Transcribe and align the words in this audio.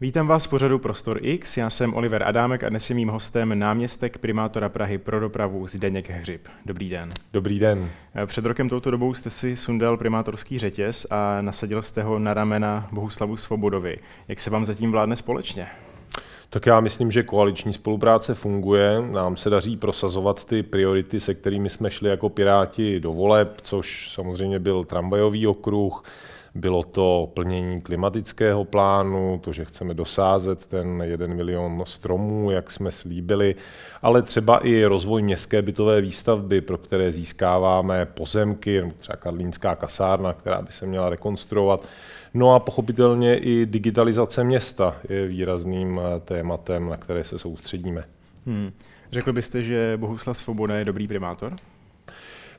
Vítám 0.00 0.26
vás 0.26 0.46
v 0.46 0.50
pořadu 0.50 0.78
Prostor 0.78 1.18
X, 1.22 1.56
já 1.56 1.70
jsem 1.70 1.94
Oliver 1.94 2.22
Adámek 2.22 2.64
a 2.64 2.68
dnes 2.68 2.90
je 2.90 2.96
mým 2.96 3.08
hostem 3.08 3.58
náměstek 3.58 4.18
primátora 4.18 4.68
Prahy 4.68 4.98
pro 4.98 5.20
dopravu 5.20 5.66
Zdeněk 5.66 6.10
Hřib. 6.10 6.48
Dobrý 6.66 6.88
den. 6.88 7.10
Dobrý 7.32 7.58
den. 7.58 7.90
Před 8.26 8.46
rokem 8.46 8.68
touto 8.68 8.90
dobou 8.90 9.14
jste 9.14 9.30
si 9.30 9.56
sundal 9.56 9.96
primátorský 9.96 10.58
řetěz 10.58 11.06
a 11.10 11.42
nasadil 11.42 11.82
jste 11.82 12.02
ho 12.02 12.18
na 12.18 12.34
ramena 12.34 12.88
Bohuslavu 12.92 13.36
Svobodovi. 13.36 13.98
Jak 14.28 14.40
se 14.40 14.50
vám 14.50 14.64
zatím 14.64 14.92
vládne 14.92 15.16
společně? 15.16 15.66
Tak 16.50 16.66
já 16.66 16.80
myslím, 16.80 17.10
že 17.10 17.22
koaliční 17.22 17.72
spolupráce 17.72 18.34
funguje. 18.34 19.02
Nám 19.10 19.36
se 19.36 19.50
daří 19.50 19.76
prosazovat 19.76 20.44
ty 20.44 20.62
priority, 20.62 21.20
se 21.20 21.34
kterými 21.34 21.70
jsme 21.70 21.90
šli 21.90 22.10
jako 22.10 22.28
Piráti 22.28 23.00
do 23.00 23.12
voleb, 23.12 23.60
což 23.62 24.10
samozřejmě 24.14 24.58
byl 24.58 24.84
tramvajový 24.84 25.46
okruh, 25.46 26.04
bylo 26.56 26.82
to 26.82 27.30
plnění 27.34 27.80
klimatického 27.80 28.64
plánu, 28.64 29.40
to, 29.44 29.52
že 29.52 29.64
chceme 29.64 29.94
dosázet 29.94 30.66
ten 30.66 31.02
jeden 31.06 31.34
milion 31.34 31.82
stromů, 31.86 32.50
jak 32.50 32.70
jsme 32.70 32.90
slíbili, 32.90 33.54
ale 34.02 34.22
třeba 34.22 34.58
i 34.66 34.84
rozvoj 34.84 35.22
městské 35.22 35.62
bytové 35.62 36.00
výstavby, 36.00 36.60
pro 36.60 36.78
které 36.78 37.12
získáváme 37.12 38.06
pozemky, 38.06 38.92
třeba 38.98 39.16
Karlínská 39.16 39.74
kasárna, 39.76 40.32
která 40.32 40.62
by 40.62 40.72
se 40.72 40.86
měla 40.86 41.08
rekonstruovat. 41.08 41.88
No 42.34 42.54
a 42.54 42.58
pochopitelně 42.58 43.38
i 43.38 43.66
digitalizace 43.66 44.44
města 44.44 44.96
je 45.08 45.26
výrazným 45.26 46.00
eh, 46.00 46.20
tématem, 46.20 46.88
na 46.88 46.96
které 46.96 47.24
se 47.24 47.38
soustředíme. 47.38 48.04
Hmm. 48.46 48.70
Řekl 49.12 49.32
byste, 49.32 49.62
že 49.62 49.92
Bohuslav 49.96 50.38
Svoboda 50.38 50.76
je 50.76 50.84
dobrý 50.84 51.08
primátor? 51.08 51.56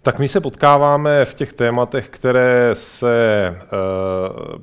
Tak 0.07 0.19
my 0.19 0.27
se 0.27 0.41
potkáváme 0.41 1.25
v 1.25 1.33
těch 1.33 1.53
tématech, 1.53 2.09
které 2.09 2.69
se 2.73 3.45
e, 3.47 3.55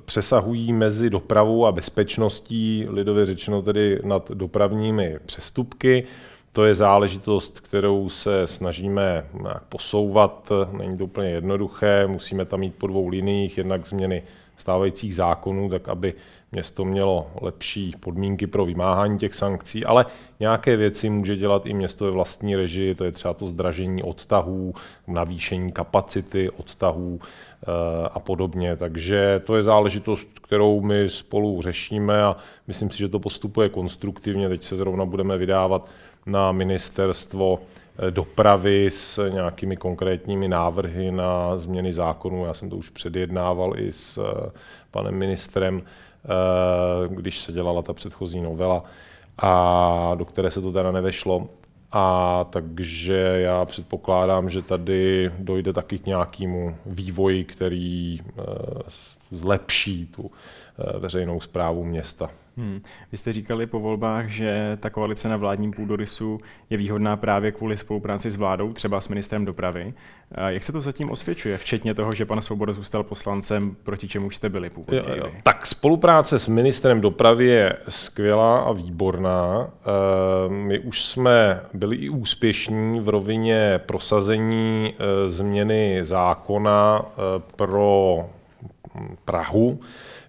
přesahují 0.04 0.72
mezi 0.72 1.10
dopravou 1.10 1.66
a 1.66 1.72
bezpečností, 1.72 2.86
lidově 2.88 3.26
řečeno 3.26 3.62
tedy 3.62 4.00
nad 4.04 4.30
dopravními 4.30 5.18
přestupky. 5.26 6.04
To 6.52 6.64
je 6.64 6.74
záležitost, 6.74 7.60
kterou 7.60 8.08
se 8.08 8.46
snažíme 8.46 9.26
posouvat. 9.68 10.52
Není 10.72 10.98
to 10.98 11.04
úplně 11.04 11.30
jednoduché, 11.30 12.06
musíme 12.06 12.44
tam 12.44 12.60
mít 12.60 12.74
po 12.74 12.86
dvou 12.86 13.08
liniích, 13.08 13.58
jednak 13.58 13.86
změny 13.86 14.22
stávajících 14.56 15.14
zákonů, 15.14 15.68
tak 15.68 15.88
aby 15.88 16.14
město 16.54 16.84
mělo 16.84 17.26
lepší 17.40 17.94
podmínky 18.00 18.46
pro 18.46 18.64
vymáhání 18.64 19.18
těch 19.18 19.34
sankcí, 19.34 19.84
ale 19.84 20.06
nějaké 20.40 20.76
věci 20.76 21.10
může 21.10 21.36
dělat 21.36 21.66
i 21.66 21.74
město 21.74 22.04
ve 22.04 22.10
vlastní 22.10 22.56
režii, 22.56 22.94
to 22.94 23.04
je 23.04 23.12
třeba 23.12 23.34
to 23.34 23.46
zdražení 23.46 24.02
odtahů, 24.02 24.74
navýšení 25.06 25.72
kapacity 25.72 26.50
odtahů 26.50 27.20
eh, 27.22 27.66
a 28.12 28.18
podobně. 28.20 28.76
Takže 28.76 29.42
to 29.44 29.56
je 29.56 29.62
záležitost, 29.62 30.28
kterou 30.42 30.80
my 30.80 31.08
spolu 31.08 31.62
řešíme 31.62 32.22
a 32.22 32.36
myslím 32.66 32.90
si, 32.90 32.98
že 32.98 33.08
to 33.08 33.18
postupuje 33.18 33.68
konstruktivně. 33.68 34.48
Teď 34.48 34.62
se 34.62 34.76
zrovna 34.76 35.04
budeme 35.04 35.38
vydávat 35.38 35.88
na 36.26 36.52
ministerstvo 36.52 37.58
eh, 37.98 38.10
dopravy 38.10 38.90
s 38.90 39.28
nějakými 39.28 39.76
konkrétními 39.76 40.48
návrhy 40.48 41.12
na 41.12 41.56
změny 41.56 41.92
zákonů. 41.92 42.46
Já 42.46 42.54
jsem 42.54 42.70
to 42.70 42.76
už 42.76 42.88
předjednával 42.88 43.78
i 43.78 43.92
s 43.92 44.18
eh, 44.18 44.50
panem 44.90 45.14
ministrem 45.14 45.82
když 47.08 47.40
se 47.40 47.52
dělala 47.52 47.82
ta 47.82 47.92
předchozí 47.92 48.40
novela, 48.40 48.84
a 49.38 50.14
do 50.14 50.24
které 50.24 50.50
se 50.50 50.60
to 50.60 50.72
teda 50.72 50.92
nevešlo. 50.92 51.48
A 51.92 52.44
takže 52.50 53.16
já 53.16 53.64
předpokládám, 53.64 54.50
že 54.50 54.62
tady 54.62 55.30
dojde 55.38 55.72
taky 55.72 55.98
k 55.98 56.06
nějakému 56.06 56.76
vývoji, 56.86 57.44
který 57.44 58.20
eh, 58.20 58.42
zlepší 59.30 60.06
tu 60.06 60.30
eh, 60.32 60.63
veřejnou 60.98 61.40
zprávu 61.40 61.84
města. 61.84 62.30
Hmm. 62.56 62.80
Vy 63.12 63.18
jste 63.18 63.32
říkali 63.32 63.66
po 63.66 63.80
volbách, 63.80 64.28
že 64.28 64.78
ta 64.80 64.90
koalice 64.90 65.28
na 65.28 65.36
vládním 65.36 65.72
půdorysu 65.72 66.40
je 66.70 66.76
výhodná 66.76 67.16
právě 67.16 67.52
kvůli 67.52 67.76
spolupráci 67.76 68.30
s 68.30 68.36
vládou, 68.36 68.72
třeba 68.72 69.00
s 69.00 69.08
ministrem 69.08 69.44
dopravy. 69.44 69.94
Jak 70.46 70.62
se 70.62 70.72
to 70.72 70.80
zatím 70.80 71.10
osvědčuje, 71.10 71.58
včetně 71.58 71.94
toho, 71.94 72.12
že 72.12 72.24
pan 72.24 72.42
Svoboda 72.42 72.72
zůstal 72.72 73.02
poslancem, 73.02 73.76
proti 73.82 74.08
čemu 74.08 74.30
jste 74.30 74.48
byli 74.48 74.70
původně? 74.70 74.98
Jo, 74.98 75.16
jo. 75.16 75.30
Tak 75.42 75.66
spolupráce 75.66 76.38
s 76.38 76.48
ministrem 76.48 77.00
dopravy 77.00 77.46
je 77.46 77.76
skvělá 77.88 78.60
a 78.60 78.72
výborná. 78.72 79.70
My 80.48 80.78
už 80.78 81.04
jsme 81.04 81.60
byli 81.74 81.96
i 81.96 82.08
úspěšní 82.08 83.00
v 83.00 83.08
rovině 83.08 83.80
prosazení 83.86 84.94
změny 85.26 86.00
zákona 86.02 87.04
pro 87.56 88.18
Prahu. 89.24 89.80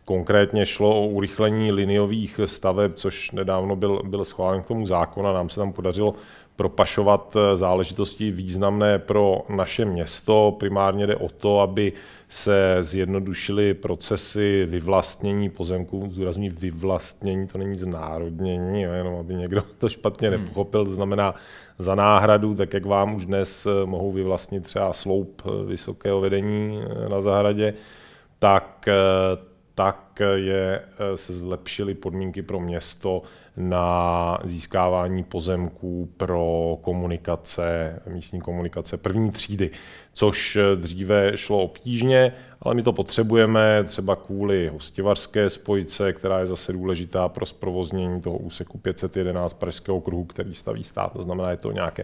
Konkrétně 0.05 0.65
šlo 0.65 1.01
o 1.01 1.07
urychlení 1.07 1.71
liniových 1.71 2.39
staveb, 2.45 2.93
což 2.93 3.31
nedávno 3.31 3.75
byl, 3.75 4.01
byl 4.03 4.25
schválen 4.25 4.61
k 4.61 4.67
tomu 4.67 4.87
zákona. 4.87 5.33
Nám 5.33 5.49
se 5.49 5.59
tam 5.59 5.73
podařilo 5.73 6.15
propašovat 6.55 7.35
eh, 7.35 7.57
záležitosti 7.57 8.31
významné 8.31 8.99
pro 8.99 9.41
naše 9.49 9.85
město. 9.85 10.55
Primárně 10.59 11.07
jde 11.07 11.15
o 11.15 11.29
to, 11.29 11.59
aby 11.59 11.93
se 12.29 12.77
zjednodušily 12.81 13.73
procesy 13.73 14.65
vyvlastnění 14.69 15.49
pozemků, 15.49 16.07
zdůrazní 16.09 16.49
vyvlastnění, 16.49 17.47
to 17.47 17.57
není 17.57 17.75
znárodnění, 17.75 18.81
jenom 18.81 19.15
aby 19.15 19.35
někdo 19.35 19.63
to 19.79 19.89
špatně 19.89 20.29
hmm. 20.29 20.39
nepochopil, 20.39 20.85
to 20.85 20.91
znamená 20.91 21.35
za 21.79 21.95
náhradu, 21.95 22.55
tak 22.55 22.73
jak 22.73 22.85
vám 22.85 23.15
už 23.15 23.25
dnes 23.25 23.65
eh, 23.65 23.85
mohou 23.85 24.11
vyvlastnit 24.11 24.63
třeba 24.63 24.93
sloup 24.93 25.41
eh, 25.45 25.65
vysokého 25.65 26.21
vedení 26.21 26.81
na 27.09 27.21
zahradě, 27.21 27.73
tak 28.39 28.89
tak 29.75 30.21
je, 30.35 30.81
eh, 30.81 31.17
se 31.17 31.33
zlepšily 31.33 31.93
podmínky 31.93 32.41
pro 32.41 32.59
město 32.59 33.21
na 33.57 34.37
získávání 34.43 35.23
pozemků 35.23 36.09
pro 36.17 36.77
komunikace, 36.81 37.99
místní 38.07 38.41
komunikace 38.41 38.97
první 38.97 39.31
třídy, 39.31 39.69
což 40.13 40.55
eh, 40.55 40.75
dříve 40.75 41.31
šlo 41.37 41.63
obtížně, 41.63 42.33
ale 42.61 42.75
my 42.75 42.83
to 42.83 42.93
potřebujeme 42.93 43.83
třeba 43.83 44.15
kvůli 44.15 44.67
hostivařské 44.67 45.49
spojce, 45.49 46.13
která 46.13 46.39
je 46.39 46.47
zase 46.47 46.73
důležitá 46.73 47.29
pro 47.29 47.45
zprovoznění 47.45 48.21
toho 48.21 48.37
úseku 48.37 48.77
511 48.77 49.53
Pražského 49.53 50.01
kruhu, 50.01 50.23
který 50.25 50.53
staví 50.53 50.83
stát, 50.83 51.13
to 51.13 51.23
znamená, 51.23 51.51
je 51.51 51.57
to 51.57 51.71
nějaké 51.71 52.03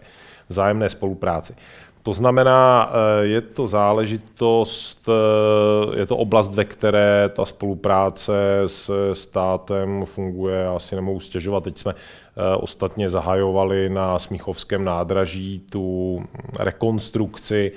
vzájemné 0.49 0.89
spolupráci. 0.89 1.55
To 2.03 2.13
znamená, 2.13 2.91
eh, 2.91 3.25
je 3.25 3.41
to 3.41 3.67
záležitost, 3.67 5.09
eh, 5.09 5.99
je 5.99 6.05
to 6.05 6.17
oblast, 6.17 6.53
ve 6.53 6.65
které 6.65 7.29
ta 7.29 7.45
spolupráce 7.45 8.33
s 8.67 8.91
státem 9.13 10.05
funguje, 10.05 10.67
asi 10.67 10.95
nemohu 10.95 11.19
stěžovat. 11.19 11.63
Teď 11.63 11.77
jsme 11.77 11.93
eh, 11.93 12.55
ostatně 12.55 13.09
zahajovali 13.09 13.89
na 13.89 14.19
Smíchovském 14.19 14.85
nádraží 14.85 15.59
tu 15.69 16.19
rekonstrukci, 16.59 17.71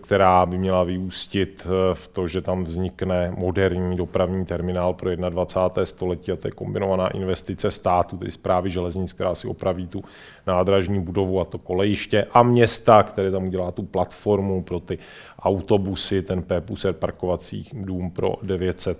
která 0.00 0.46
by 0.46 0.58
měla 0.58 0.84
vyústit 0.84 1.66
v 1.94 2.08
to, 2.08 2.28
že 2.28 2.40
tam 2.40 2.64
vznikne 2.64 3.32
moderní 3.36 3.96
dopravní 3.96 4.44
terminál 4.44 4.94
pro 4.94 5.16
21. 5.16 5.86
století 5.86 6.32
a 6.32 6.36
to 6.36 6.48
je 6.48 6.52
kombinovaná 6.52 7.08
investice 7.08 7.70
státu, 7.70 8.16
tedy 8.16 8.32
zprávy 8.32 8.70
železnic, 8.70 9.12
která 9.12 9.34
si 9.34 9.48
opraví 9.48 9.86
tu 9.86 10.04
nádražní 10.46 11.00
budovu 11.00 11.40
a 11.40 11.44
to 11.44 11.58
kolejiště 11.58 12.26
a 12.32 12.42
města, 12.42 13.02
které 13.02 13.30
tam 13.30 13.46
udělá 13.46 13.70
tu 13.70 13.82
platformu 13.82 14.62
pro 14.62 14.80
ty 14.80 14.98
autobusy, 15.38 16.22
ten 16.22 16.42
P-puser 16.42 16.92
parkovací 16.92 17.68
dům 17.72 18.10
pro 18.10 18.34
900 18.42 18.98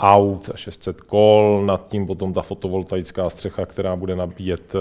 aut 0.00 0.50
a 0.54 0.56
600 0.56 1.00
kol, 1.00 1.62
nad 1.66 1.88
tím 1.88 2.06
potom 2.06 2.32
ta 2.32 2.42
fotovoltaická 2.42 3.30
střecha, 3.30 3.66
která 3.66 3.96
bude 3.96 4.16
nabíjet 4.16 4.74
eh, 4.74 4.78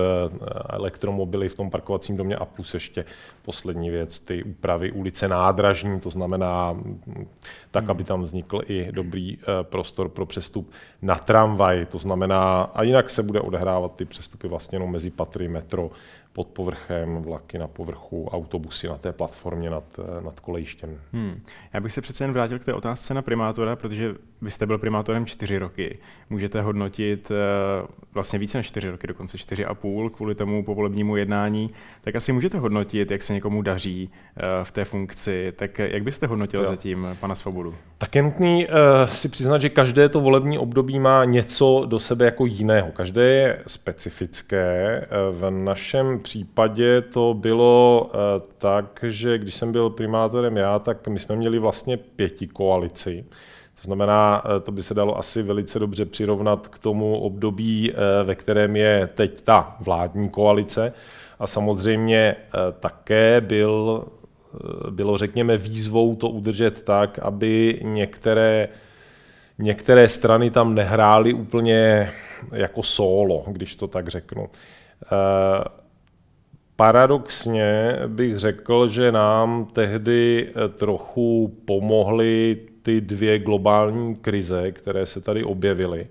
elektromobily 0.69 1.49
v 1.49 1.55
tom 1.55 1.69
parkovacím 1.69 2.17
domě 2.17 2.35
a 2.35 2.45
plus 2.45 2.73
ještě 2.73 3.05
poslední 3.41 3.89
věc, 3.89 4.19
ty 4.19 4.43
úpravy 4.43 4.91
ulice 4.91 5.27
nádražní, 5.27 5.99
to 5.99 6.09
znamená 6.09 6.73
mm, 6.73 7.27
tak, 7.71 7.89
aby 7.89 8.03
tam 8.03 8.21
vznikl 8.21 8.61
i 8.67 8.91
dobrý 8.91 9.37
eh, 9.37 9.45
prostor 9.63 10.09
pro 10.09 10.25
přestup 10.25 10.71
na 11.01 11.15
tramvaj, 11.15 11.85
to 11.85 11.97
znamená, 11.97 12.61
a 12.61 12.83
jinak 12.83 13.09
se 13.09 13.23
bude 13.23 13.41
odehrávat 13.41 13.95
ty 13.95 14.05
přestupy 14.05 14.47
vlastně 14.47 14.75
jenom 14.75 14.91
mezi 14.91 15.09
patry 15.09 15.47
metro, 15.47 15.91
pod 16.33 16.47
povrchem, 16.47 17.21
vlaky 17.21 17.57
na 17.57 17.67
povrchu, 17.67 18.27
autobusy 18.31 18.87
na 18.87 18.97
té 18.97 19.11
platformě 19.11 19.69
nad, 19.69 19.83
eh, 19.99 20.21
nad 20.21 20.39
kolejištěm. 20.39 20.99
Hmm. 21.13 21.41
Já 21.73 21.79
bych 21.79 21.91
se 21.91 22.01
přece 22.01 22.23
jen 22.23 22.33
vrátil 22.33 22.59
k 22.59 22.65
té 22.65 22.73
otázce 22.73 23.13
na 23.13 23.21
primátora, 23.21 23.75
protože 23.75 24.15
vy 24.41 24.51
jste 24.51 24.65
byl 24.65 24.77
primátorem 24.77 25.25
čtyři 25.25 25.57
roky. 25.57 25.97
Můžete 26.29 26.61
hodnotit 26.61 27.31
uh, 27.31 27.87
vlastně 28.13 28.39
více 28.39 28.57
než 28.57 28.67
čtyři 28.67 28.89
roky, 28.89 29.07
dokonce 29.07 29.37
čtyři 29.37 29.65
a 29.65 29.73
půl 29.73 30.09
kvůli 30.09 30.35
tomu 30.35 30.63
povolebnímu 30.63 31.15
jednání. 31.15 31.69
Tak 32.01 32.15
asi 32.15 32.31
můžete 32.31 32.57
hodnotit, 32.57 33.11
jak 33.11 33.21
se 33.21 33.33
někomu 33.33 33.61
daří 33.61 34.09
uh, 34.09 34.43
v 34.63 34.71
té 34.71 34.85
funkci. 34.85 35.53
Tak 35.55 35.79
jak 35.79 36.03
byste 36.03 36.27
hodnotil 36.27 36.59
jo. 36.59 36.65
zatím 36.65 37.07
pana 37.19 37.35
Svobodu? 37.35 37.75
Tak 37.97 38.15
je 38.15 38.21
nutný 38.21 38.67
uh, 38.67 39.09
si 39.09 39.29
přiznat, 39.29 39.61
že 39.61 39.69
každé 39.69 40.09
to 40.09 40.21
volební 40.21 40.57
období 40.57 40.99
má 40.99 41.25
něco 41.25 41.83
do 41.85 41.99
sebe 41.99 42.25
jako 42.25 42.45
jiného. 42.45 42.91
Každé 42.91 43.23
je 43.23 43.63
specifické. 43.67 45.05
V 45.31 45.49
našem 45.49 46.19
případě 46.19 47.01
to 47.01 47.33
bylo 47.33 48.09
uh, 48.13 48.19
tak, 48.57 49.05
že 49.07 49.37
když 49.37 49.55
jsem 49.55 49.71
byl 49.71 49.89
primátorem 49.89 50.57
já, 50.57 50.79
tak 50.79 51.07
my 51.07 51.19
jsme 51.19 51.35
měli 51.35 51.59
vlastně 51.59 51.97
pěti 51.97 52.47
koalici 52.47 53.25
To 53.81 53.85
znamená, 53.85 54.43
to 54.63 54.71
by 54.71 54.83
se 54.83 54.93
dalo 54.93 55.17
asi 55.17 55.43
velice 55.43 55.79
dobře 55.79 56.05
přirovnat 56.05 56.67
k 56.67 56.79
tomu 56.79 57.19
období, 57.19 57.93
ve 58.23 58.35
kterém 58.35 58.75
je 58.75 59.07
teď 59.13 59.41
ta 59.41 59.75
vládní 59.79 60.29
koalice. 60.29 60.93
A 61.39 61.47
samozřejmě 61.47 62.35
také 62.79 63.41
byl, 63.41 64.05
bylo, 64.89 65.17
řekněme, 65.17 65.57
výzvou 65.57 66.15
to 66.15 66.29
udržet 66.29 66.81
tak, 66.81 67.19
aby 67.19 67.79
některé 67.83 68.69
některé 69.59 70.09
strany 70.09 70.49
tam 70.51 70.75
nehrály 70.75 71.33
úplně 71.33 72.11
jako 72.51 72.83
solo, 72.83 73.43
když 73.47 73.75
to 73.75 73.87
tak 73.87 74.07
řeknu. 74.07 74.49
Eh, 75.03 75.63
paradoxně 76.75 77.99
bych 78.07 78.37
řekl, 78.37 78.87
že 78.87 79.11
nám 79.11 79.65
tehdy 79.65 80.49
eh, 80.49 80.69
trochu 80.69 81.57
pomohly 81.65 82.57
ty 82.81 83.01
dvě 83.01 83.39
globální 83.39 84.15
krize, 84.15 84.71
které 84.71 85.05
se 85.05 85.21
tady 85.21 85.43
objevily, 85.43 86.07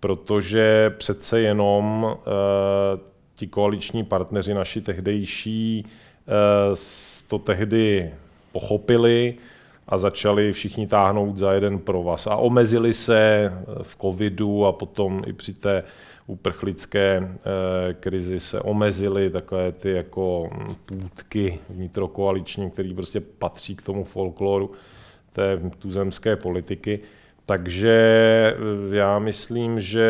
protože 0.00 0.94
přece 0.98 1.40
jenom 1.40 2.06
eh, 2.16 3.00
ti 3.34 3.46
koaliční 3.46 4.04
partneři 4.04 4.54
naši 4.54 4.80
tehdejší 4.80 5.86
to 7.28 7.38
tehdy 7.38 8.10
pochopili, 8.52 9.34
a 9.88 9.98
začali 9.98 10.52
všichni 10.52 10.86
táhnout 10.86 11.36
za 11.38 11.52
jeden 11.52 11.78
provaz. 11.78 12.26
A 12.26 12.36
omezili 12.36 12.92
se 12.92 13.52
v 13.82 13.96
covidu 13.96 14.66
a 14.66 14.72
potom 14.72 15.22
i 15.26 15.32
při 15.32 15.54
té 15.54 15.82
uprchlické 16.26 17.20
eh, 17.20 17.94
krizi 17.94 18.40
se 18.40 18.60
omezily 18.60 19.30
takové 19.30 19.72
ty 19.72 19.90
jako 19.90 20.50
půdky 20.86 21.58
vnitrokoaliční, 21.68 22.70
které 22.70 22.94
prostě 22.94 23.20
patří 23.20 23.76
k 23.76 23.82
tomu 23.82 24.04
folkloru 24.04 24.70
té 25.34 25.60
tuzemské 25.78 26.36
politiky. 26.36 27.00
Takže 27.46 27.96
eh, 28.56 28.96
já 28.96 29.18
myslím, 29.18 29.80
že 29.80 30.08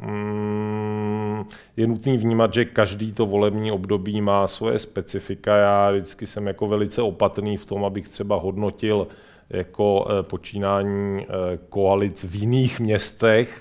mm, 0.00 1.44
je 1.76 1.86
nutný 1.86 2.18
vnímat, 2.18 2.54
že 2.54 2.64
každý 2.64 3.12
to 3.12 3.26
volební 3.26 3.72
období 3.72 4.20
má 4.20 4.46
svoje 4.46 4.78
specifika. 4.78 5.56
Já 5.56 5.90
vždycky 5.90 6.26
jsem 6.26 6.46
jako 6.46 6.66
velice 6.66 7.02
opatrný 7.02 7.56
v 7.56 7.66
tom, 7.66 7.84
abych 7.84 8.08
třeba 8.08 8.36
hodnotil 8.36 9.06
jako 9.50 10.06
eh, 10.08 10.22
počínání 10.22 11.22
eh, 11.22 11.58
koalic 11.68 12.24
v 12.24 12.34
jiných 12.34 12.80
městech. 12.80 13.60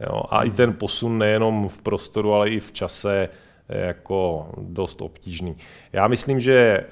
Jo, 0.00 0.22
a 0.30 0.44
i 0.44 0.50
ten 0.50 0.72
posun 0.72 1.18
nejenom 1.18 1.68
v 1.68 1.82
prostoru, 1.82 2.34
ale 2.34 2.50
i 2.50 2.60
v 2.60 2.72
čase 2.72 3.28
jako 3.68 4.50
dost 4.58 5.02
obtížný. 5.02 5.56
Já 5.92 6.08
myslím, 6.08 6.40
že 6.40 6.84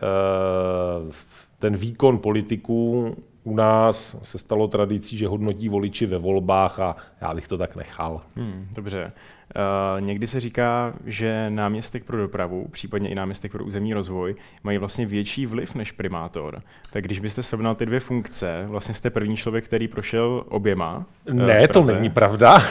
ten 1.59 1.77
výkon 1.77 2.19
politiků 2.19 3.15
u 3.47 3.55
nás 3.55 4.17
se 4.23 4.39
stalo 4.39 4.69
tradicí, 4.69 5.19
že 5.19 5.29
hodnotí 5.29 5.69
voliči 5.69 6.07
ve 6.07 6.19
volbách 6.19 6.81
a 6.81 6.97
já 7.21 7.35
bych 7.35 7.49
to 7.49 7.59
tak 7.59 7.77
nechal. 7.77 8.21
Hmm, 8.37 8.69
dobře. 8.75 9.13
Uh, 9.57 10.01
někdy 10.01 10.27
se 10.27 10.41
říká, 10.41 10.95
že 11.05 11.51
náměstek 11.51 12.05
pro 12.05 12.17
dopravu, 12.17 12.69
případně 12.71 13.09
i 13.09 13.15
náměstek 13.15 13.53
pro 13.53 13.65
územní 13.65 13.95
rozvoj, 13.95 14.35
mají 14.65 14.79
vlastně 14.79 15.07
větší 15.07 15.47
vliv 15.47 15.75
než 15.75 15.93
primátor. 15.93 16.63
Tak 16.91 17.05
když 17.05 17.21
byste 17.21 17.43
srovnal 17.43 17.75
ty 17.75 17.87
dvě 17.87 18.01
funkce, 18.01 18.65
vlastně 18.67 18.95
jste 18.95 19.11
první 19.11 19.37
člověk, 19.37 19.65
který 19.65 19.89
prošel 19.89 20.45
oběma. 20.49 21.07
Uh, 21.31 21.35
ne, 21.35 21.69
to 21.69 21.83
není 21.83 22.11
pravda. 22.11 22.63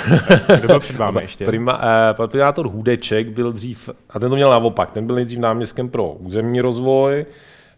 Kdo 0.59 0.67
byl 0.67 0.79
před 0.79 0.95
vámi 0.95 1.19
ještě? 1.21 1.45
Prima, 1.45 1.81
uh, 2.19 2.27
primátor 2.27 2.67
Hudeček 2.67 3.29
byl 3.29 3.51
dřív, 3.51 3.89
a 4.09 4.19
ten 4.19 4.29
to 4.29 4.35
měl 4.35 4.49
naopak, 4.49 4.91
ten 4.91 5.05
byl 5.05 5.15
nejdřív 5.15 5.39
náměstkem 5.39 5.89
pro 5.89 6.11
územní 6.11 6.61
rozvoj, 6.61 7.25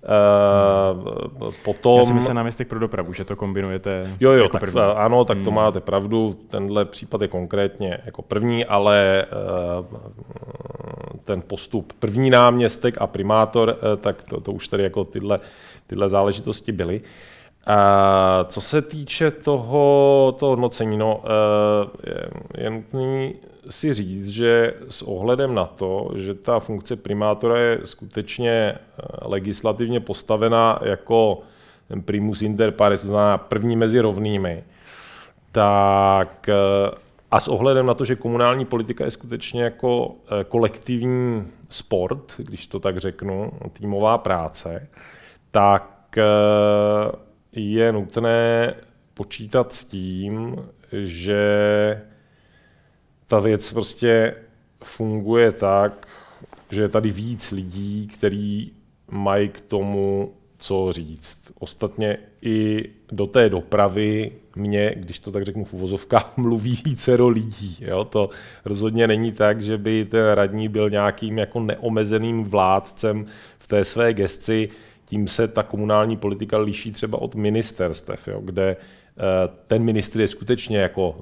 Uh, 0.08 1.52
potom... 1.66 1.98
Já 1.98 2.04
si 2.04 2.14
myslím 2.14 2.36
náměstek 2.36 2.68
pro 2.68 2.80
dopravu, 2.80 3.14
že 3.14 3.26
to 3.26 3.36
kombinujete 3.36 4.16
Jo, 4.20 4.32
jo, 4.32 4.44
jako 4.44 4.52
tak 4.52 4.62
první. 4.62 4.82
ano, 4.82 5.26
tak 5.26 5.38
to 5.38 5.44
hmm. 5.44 5.54
máte 5.54 5.80
pravdu. 5.80 6.36
Tenhle 6.50 6.86
případ 6.86 7.22
je 7.22 7.28
konkrétně 7.28 7.98
jako 8.06 8.22
první, 8.22 8.66
ale 8.66 9.26
uh, 9.80 9.86
ten 11.26 11.42
postup 11.42 11.94
první 12.00 12.30
náměstek 12.30 12.96
a 12.98 13.08
primátor, 13.08 13.70
uh, 13.70 14.00
tak 14.02 14.24
to, 14.24 14.42
to 14.42 14.52
už 14.52 14.68
tady 14.68 14.84
jako 14.84 15.04
tyhle, 15.04 15.40
tyhle 15.88 16.10
záležitosti 16.10 16.72
byly. 16.72 17.02
A 17.66 18.46
co 18.50 18.62
se 18.62 18.82
týče 18.82 19.32
toho, 19.32 20.36
toho 20.40 20.50
hodnocení, 20.50 20.98
no, 20.98 21.22
je, 22.08 22.30
je 22.64 22.70
nutný 22.70 23.36
si 23.70 23.94
říct, 23.94 24.28
že 24.28 24.74
s 24.90 25.02
ohledem 25.02 25.56
na 25.56 25.66
to, 25.66 26.10
že 26.16 26.34
ta 26.34 26.60
funkce 26.60 26.96
primátora 26.96 27.60
je 27.60 27.80
skutečně 27.86 28.52
eh, 28.52 28.78
legislativně 29.22 30.00
postavena 30.00 30.80
jako 30.84 31.42
ten 31.88 32.02
primus 32.02 32.42
inter 32.42 32.72
pares, 32.72 33.06
znamená 33.06 33.38
první 33.38 33.76
mezi 33.76 34.00
rovnými, 34.00 34.64
tak 35.52 36.50
eh, 36.50 36.56
a 37.32 37.40
s 37.40 37.48
ohledem 37.48 37.86
na 37.86 37.94
to, 37.94 38.06
že 38.06 38.16
komunální 38.16 38.66
politika 38.66 39.06
je 39.06 39.12
skutečně 39.12 39.64
jako 39.64 40.16
eh, 40.26 40.44
kolektivní 40.44 41.48
sport, 41.70 42.34
když 42.38 42.68
to 42.68 42.80
tak 42.80 42.98
řeknu, 42.98 43.52
týmová 43.74 44.18
práce, 44.18 44.88
tak 45.52 45.94
je 47.52 47.92
nutné 47.92 48.74
počítat 49.14 49.74
s 49.74 49.86
tím, 49.86 50.56
že 50.92 51.42
ta 53.28 53.40
věc 53.40 53.74
prostě 53.74 54.36
funguje 54.84 55.52
tak, 55.52 56.08
že 56.72 56.82
je 56.82 56.90
tady 56.90 57.10
víc 57.10 57.52
lidí, 57.52 58.08
kteří 58.08 58.74
mají 59.12 59.50
k 59.50 59.62
tomu 59.62 60.34
co 60.60 60.92
říct. 60.92 61.40
Ostatně 61.60 62.18
i 62.42 62.90
do 63.12 63.28
té 63.28 63.50
dopravy 63.50 64.32
mě, 64.56 64.94
když 64.98 65.20
to 65.20 65.32
tak 65.32 65.46
řeknu 65.46 65.64
v 65.64 65.74
uvozovkách, 65.74 66.34
mluví 66.38 66.82
více 66.86 67.14
lidí. 67.14 67.78
Jo? 67.82 68.04
To 68.06 68.30
rozhodně 68.66 69.08
není 69.08 69.32
tak, 69.32 69.62
že 69.62 69.78
by 69.78 70.06
ten 70.06 70.26
radní 70.26 70.70
byl 70.70 70.90
nějakým 70.90 71.38
jako 71.38 71.60
neomezeným 71.60 72.44
vládcem 72.44 73.26
v 73.60 73.68
té 73.68 73.86
své 73.86 74.14
gesci. 74.14 74.70
Tím 75.06 75.28
se 75.28 75.48
ta 75.48 75.64
komunální 75.64 76.18
politika 76.18 76.58
liší 76.58 76.92
třeba 76.92 77.22
od 77.22 77.36
ministerstev, 77.36 78.28
jo? 78.28 78.42
kde 78.44 78.70
eh, 78.70 78.78
ten 79.68 79.84
ministr 79.84 80.22
je 80.22 80.28
skutečně 80.28 80.78
jako 80.78 81.16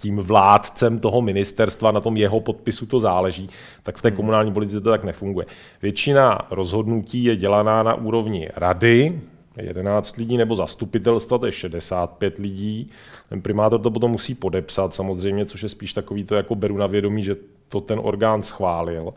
tím 0.00 0.16
vládcem 0.16 0.98
toho 0.98 1.22
ministerstva, 1.22 1.90
na 1.90 2.00
tom 2.00 2.16
jeho 2.16 2.40
podpisu 2.40 2.86
to 2.86 3.00
záleží, 3.00 3.50
tak 3.82 3.96
v 3.96 4.02
té 4.02 4.08
hmm. 4.08 4.16
komunální 4.16 4.52
politice 4.52 4.80
to 4.80 4.90
tak 4.90 5.04
nefunguje. 5.04 5.46
Většina 5.82 6.38
rozhodnutí 6.50 7.24
je 7.24 7.36
dělaná 7.36 7.82
na 7.82 7.94
úrovni 7.94 8.48
rady, 8.56 9.20
11 9.56 10.16
lidí, 10.16 10.36
nebo 10.36 10.56
zastupitelstva, 10.56 11.38
to 11.38 11.46
je 11.46 11.52
65 11.52 12.38
lidí. 12.38 12.90
Ten 13.28 13.42
primátor 13.42 13.80
to 13.80 13.90
potom 13.90 14.10
musí 14.10 14.34
podepsat 14.34 14.94
samozřejmě, 14.94 15.46
což 15.46 15.62
je 15.62 15.68
spíš 15.68 15.92
takový 15.92 16.24
to, 16.24 16.34
jako 16.34 16.54
beru 16.54 16.76
na 16.76 16.86
vědomí, 16.86 17.24
že 17.24 17.36
to 17.68 17.80
ten 17.80 18.00
orgán 18.02 18.42
schválil. 18.42 19.14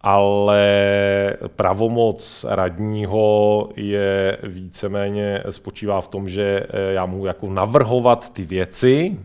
Ale 0.00 1.36
pravomoc 1.56 2.46
radního 2.48 3.68
je 3.76 4.38
víceméně 4.42 5.42
spočívá 5.50 6.00
v 6.00 6.08
tom, 6.08 6.28
že 6.28 6.66
já 6.90 7.06
mohu 7.06 7.26
jako 7.26 7.50
navrhovat 7.50 8.32
ty 8.32 8.42
věci, 8.42 9.18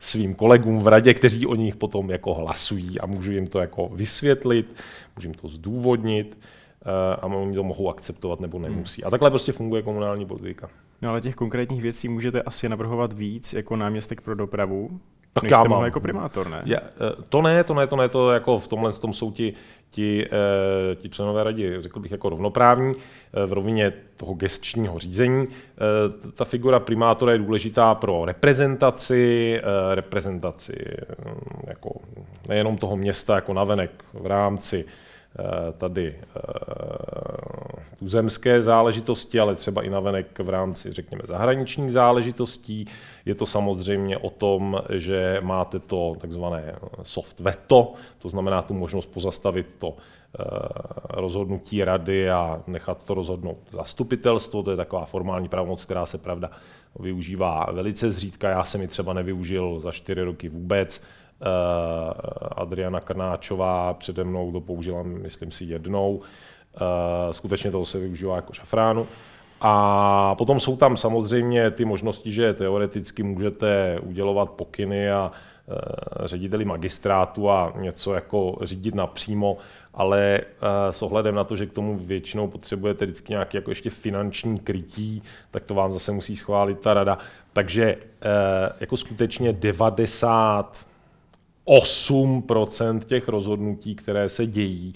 svým 0.00 0.34
kolegům 0.34 0.78
v 0.78 0.88
radě, 0.88 1.14
kteří 1.14 1.46
o 1.46 1.54
nich 1.54 1.76
potom 1.76 2.10
jako 2.10 2.34
hlasují 2.34 3.00
a 3.00 3.06
můžu 3.06 3.32
jim 3.32 3.46
to 3.46 3.58
jako 3.58 3.88
vysvětlit, 3.88 4.82
můžu 5.16 5.28
jim 5.28 5.34
to 5.34 5.48
zdůvodnit 5.48 6.38
eh, 6.82 7.16
a 7.16 7.26
oni 7.26 7.54
to 7.54 7.64
mohou 7.64 7.90
akceptovat 7.90 8.40
nebo 8.40 8.58
nemusí. 8.58 9.04
A 9.04 9.10
takhle 9.10 9.30
prostě 9.30 9.52
funguje 9.52 9.82
komunální 9.82 10.26
politika. 10.26 10.70
No 11.02 11.10
ale 11.10 11.20
těch 11.20 11.34
konkrétních 11.34 11.82
věcí 11.82 12.08
můžete 12.08 12.42
asi 12.42 12.68
navrhovat 12.68 13.12
víc 13.12 13.52
jako 13.52 13.76
náměstek 13.76 14.20
pro 14.20 14.34
dopravu, 14.34 15.00
tak 15.40 15.50
já 15.50 15.64
mám. 15.64 15.84
jako 15.84 16.00
primátor, 16.00 16.48
ne? 16.48 16.62
Je, 16.64 16.76
eh, 16.76 16.82
to 17.28 17.42
ne, 17.42 17.64
to 17.64 17.74
ne, 17.74 17.86
to 17.86 17.96
ne, 17.96 18.08
to 18.08 18.32
jako 18.32 18.58
v 18.58 18.68
tomhle 18.68 18.92
tom 18.92 19.12
jsou 19.12 19.30
ti, 19.30 19.54
ti, 19.90 20.26
eh, 20.26 20.94
ti 20.94 21.08
členové 21.08 21.44
rady, 21.44 21.82
řekl 21.82 22.00
bych, 22.00 22.10
jako 22.10 22.28
rovnoprávní 22.28 22.92
v 23.46 23.52
rovině 23.52 23.92
toho 24.16 24.34
gestčního 24.34 24.98
řízení. 24.98 25.46
Ta 26.34 26.44
figura 26.44 26.80
primátora 26.80 27.32
je 27.32 27.38
důležitá 27.38 27.94
pro 27.94 28.24
reprezentaci, 28.24 29.60
reprezentaci 29.94 30.72
hm, 31.24 31.60
jako 31.66 31.90
nejenom 32.48 32.76
toho 32.76 32.96
města 32.96 33.34
jako 33.34 33.54
navenek 33.54 33.90
v 34.12 34.26
rámci 34.26 34.84
Eh, 34.84 35.05
tady 35.78 36.14
eh, 36.16 36.40
tuzemské 37.98 38.62
záležitosti, 38.62 39.40
ale 39.40 39.54
třeba 39.54 39.82
i 39.82 39.90
navenek 39.90 40.38
v 40.38 40.48
rámci, 40.48 40.92
řekněme, 40.92 41.22
zahraničních 41.24 41.92
záležitostí. 41.92 42.86
Je 43.24 43.34
to 43.34 43.46
samozřejmě 43.46 44.18
o 44.18 44.30
tom, 44.30 44.82
že 44.90 45.38
máte 45.40 45.78
to 45.78 46.16
takzvané 46.20 46.74
soft 47.02 47.40
veto, 47.40 47.92
to 48.18 48.28
znamená 48.28 48.62
tu 48.62 48.74
možnost 48.74 49.06
pozastavit 49.06 49.70
to 49.78 49.94
eh, 49.96 50.44
rozhodnutí 51.08 51.84
rady 51.84 52.30
a 52.30 52.62
nechat 52.66 53.02
to 53.02 53.14
rozhodnout 53.14 53.58
zastupitelstvo. 53.72 54.62
To 54.62 54.70
je 54.70 54.76
taková 54.76 55.04
formální 55.04 55.48
pravomoc, 55.48 55.84
která 55.84 56.06
se 56.06 56.18
pravda 56.18 56.50
využívá 57.00 57.66
velice 57.72 58.10
zřídka. 58.10 58.48
Já 58.48 58.64
jsem 58.64 58.80
ji 58.80 58.88
třeba 58.88 59.12
nevyužil 59.12 59.80
za 59.80 59.92
čtyři 59.92 60.22
roky 60.22 60.48
vůbec. 60.48 61.02
Eh, 61.40 62.14
Adriana 62.56 63.00
Krnáčová 63.00 63.94
přede 63.94 64.24
mnou 64.24 64.52
to 64.52 64.60
použila, 64.60 65.02
myslím 65.02 65.50
si, 65.50 65.64
jednou. 65.64 66.20
Eh, 66.76 67.34
skutečně 67.34 67.70
to 67.70 67.84
se 67.84 67.98
využívá 67.98 68.36
jako 68.36 68.52
šafránu. 68.52 69.06
A 69.60 70.34
potom 70.34 70.60
jsou 70.60 70.76
tam 70.76 70.96
samozřejmě 70.96 71.70
ty 71.70 71.84
možnosti, 71.84 72.32
že 72.32 72.54
teoreticky 72.54 73.22
můžete 73.22 73.98
udělovat 74.02 74.50
pokyny 74.50 75.10
a 75.10 75.30
e, 75.32 76.28
řediteli 76.28 76.64
magistrátu 76.64 77.50
a 77.50 77.72
něco 77.76 78.14
jako 78.14 78.58
řídit 78.62 78.94
napřímo, 78.94 79.56
ale 79.94 80.40
s 80.90 81.02
ohledem 81.02 81.34
na 81.34 81.44
to, 81.44 81.56
že 81.56 81.66
k 81.66 81.72
tomu 81.72 81.98
většinou 81.98 82.48
potřebujete 82.48 83.04
vždycky 83.04 83.32
nějaké 83.32 83.58
jako 83.58 83.70
ještě 83.70 83.90
finanční 83.90 84.58
krytí, 84.58 85.22
tak 85.50 85.64
to 85.64 85.74
vám 85.74 85.92
zase 85.92 86.12
musí 86.12 86.36
schválit 86.36 86.80
ta 86.80 86.94
rada. 86.94 87.18
Takže 87.52 87.96
jako 88.80 88.96
skutečně 88.96 89.52
98% 91.68 93.00
těch 93.00 93.28
rozhodnutí, 93.28 93.94
které 93.94 94.28
se 94.28 94.46
dějí, 94.46 94.94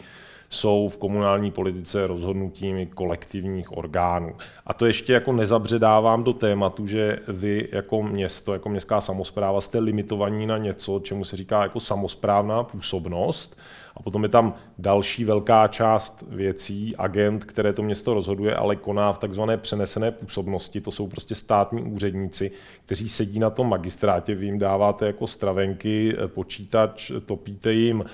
jsou 0.50 0.88
v 0.88 0.96
komunální 0.96 1.50
politice 1.50 2.06
rozhodnutími 2.06 2.86
kolektivních 2.86 3.76
orgánů. 3.76 4.34
A 4.66 4.74
to 4.74 4.86
ještě 4.86 5.12
jako 5.12 5.32
nezabředávám 5.32 6.24
do 6.24 6.32
tématu, 6.32 6.86
že 6.86 7.18
vy 7.28 7.68
jako 7.72 8.02
město, 8.02 8.52
jako 8.52 8.68
městská 8.68 9.00
samozpráva 9.00 9.60
jste 9.60 9.78
limitovaní 9.78 10.46
na 10.46 10.58
něco, 10.58 11.00
čemu 11.04 11.24
se 11.24 11.36
říká 11.36 11.62
jako 11.62 11.80
samozprávná 11.80 12.62
působnost. 12.62 13.56
A 13.97 14.02
potom 14.02 14.23
je 14.23 14.28
tam 14.28 14.54
další 14.78 15.25
velká 15.25 15.68
část 15.68 16.25
věcí, 16.28 16.97
agent, 16.97 17.44
které 17.44 17.73
to 17.73 17.82
město 17.82 18.14
rozhoduje, 18.14 18.56
ale 18.56 18.76
koná 18.76 19.12
v 19.12 19.18
takzvané 19.18 19.56
přenesené 19.56 20.11
působnosti. 20.11 20.80
To 20.80 20.90
jsou 20.90 21.06
prostě 21.06 21.35
státní 21.35 21.82
úředníci, 21.82 22.50
kteří 22.87 23.09
sedí 23.09 23.38
na 23.38 23.50
tom 23.50 23.68
magistrátě, 23.68 24.35
vy 24.35 24.47
jim 24.47 24.59
dáváte 24.59 25.06
jako 25.06 25.26
stravenky, 25.26 26.16
počítač, 26.26 27.12
topíte 27.26 27.73
jim 27.73 28.04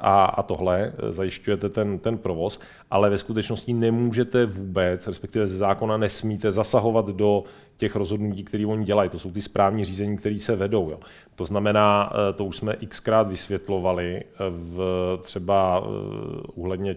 a, 0.00 0.24
a 0.24 0.42
tohle, 0.42 0.92
zajišťujete 1.10 1.68
ten, 1.68 1.98
ten 1.98 2.18
provoz, 2.18 2.60
ale 2.90 3.10
ve 3.10 3.18
skutečnosti 3.18 3.72
nemůžete 3.72 4.46
vůbec, 4.46 5.06
respektive 5.06 5.46
ze 5.46 5.58
zákona 5.58 5.96
nesmíte 5.96 6.52
zasahovat 6.52 7.06
do 7.06 7.44
těch 7.76 7.96
rozhodnutí, 7.96 8.44
které 8.44 8.66
oni 8.66 8.84
dělají. 8.84 9.10
To 9.10 9.18
jsou 9.18 9.30
ty 9.30 9.42
správní 9.42 9.84
řízení, 9.84 10.16
které 10.16 10.38
se 10.38 10.56
vedou. 10.56 10.90
Jo. 10.90 11.00
To 11.34 11.46
znamená, 11.46 12.12
eh, 12.12 12.32
to 12.32 12.44
už 12.44 12.56
jsme 12.56 12.76
xkrát 12.88 13.28
vysvětlovali 13.28 14.16
eh, 14.16 14.26
v 14.48 15.18
třeba 15.22 15.82
eh, 15.84 15.88
uhledně 16.54 16.96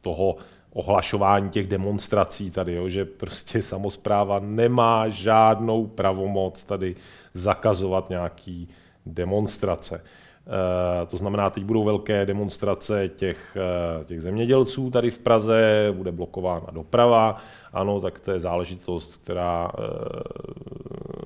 toho 0.00 0.36
ohlašování 0.72 1.50
těch 1.50 1.66
demonstrací 1.66 2.50
tady, 2.50 2.74
jo, 2.74 2.88
že 2.88 3.04
prostě 3.04 3.62
samozpráva 3.62 4.38
nemá 4.38 5.08
žádnou 5.08 5.86
pravomoc 5.86 6.64
tady 6.64 6.96
zakazovat 7.34 8.10
nějaký 8.10 8.68
demonstrace. 9.06 10.04
Eh, 10.48 11.06
to 11.06 11.16
znamená, 11.16 11.50
teď 11.50 11.64
budou 11.64 11.84
velké 11.84 12.26
demonstrace 12.26 13.08
těch, 13.08 13.56
eh, 13.56 14.04
těch 14.04 14.22
zemědělců 14.22 14.90
tady 14.90 15.10
v 15.10 15.18
Praze, 15.18 15.88
bude 15.96 16.12
blokována 16.12 16.66
doprava. 16.72 17.36
Ano, 17.72 18.00
tak 18.00 18.18
to 18.18 18.30
je 18.30 18.40
záležitost, 18.40 19.16
která, 19.16 19.72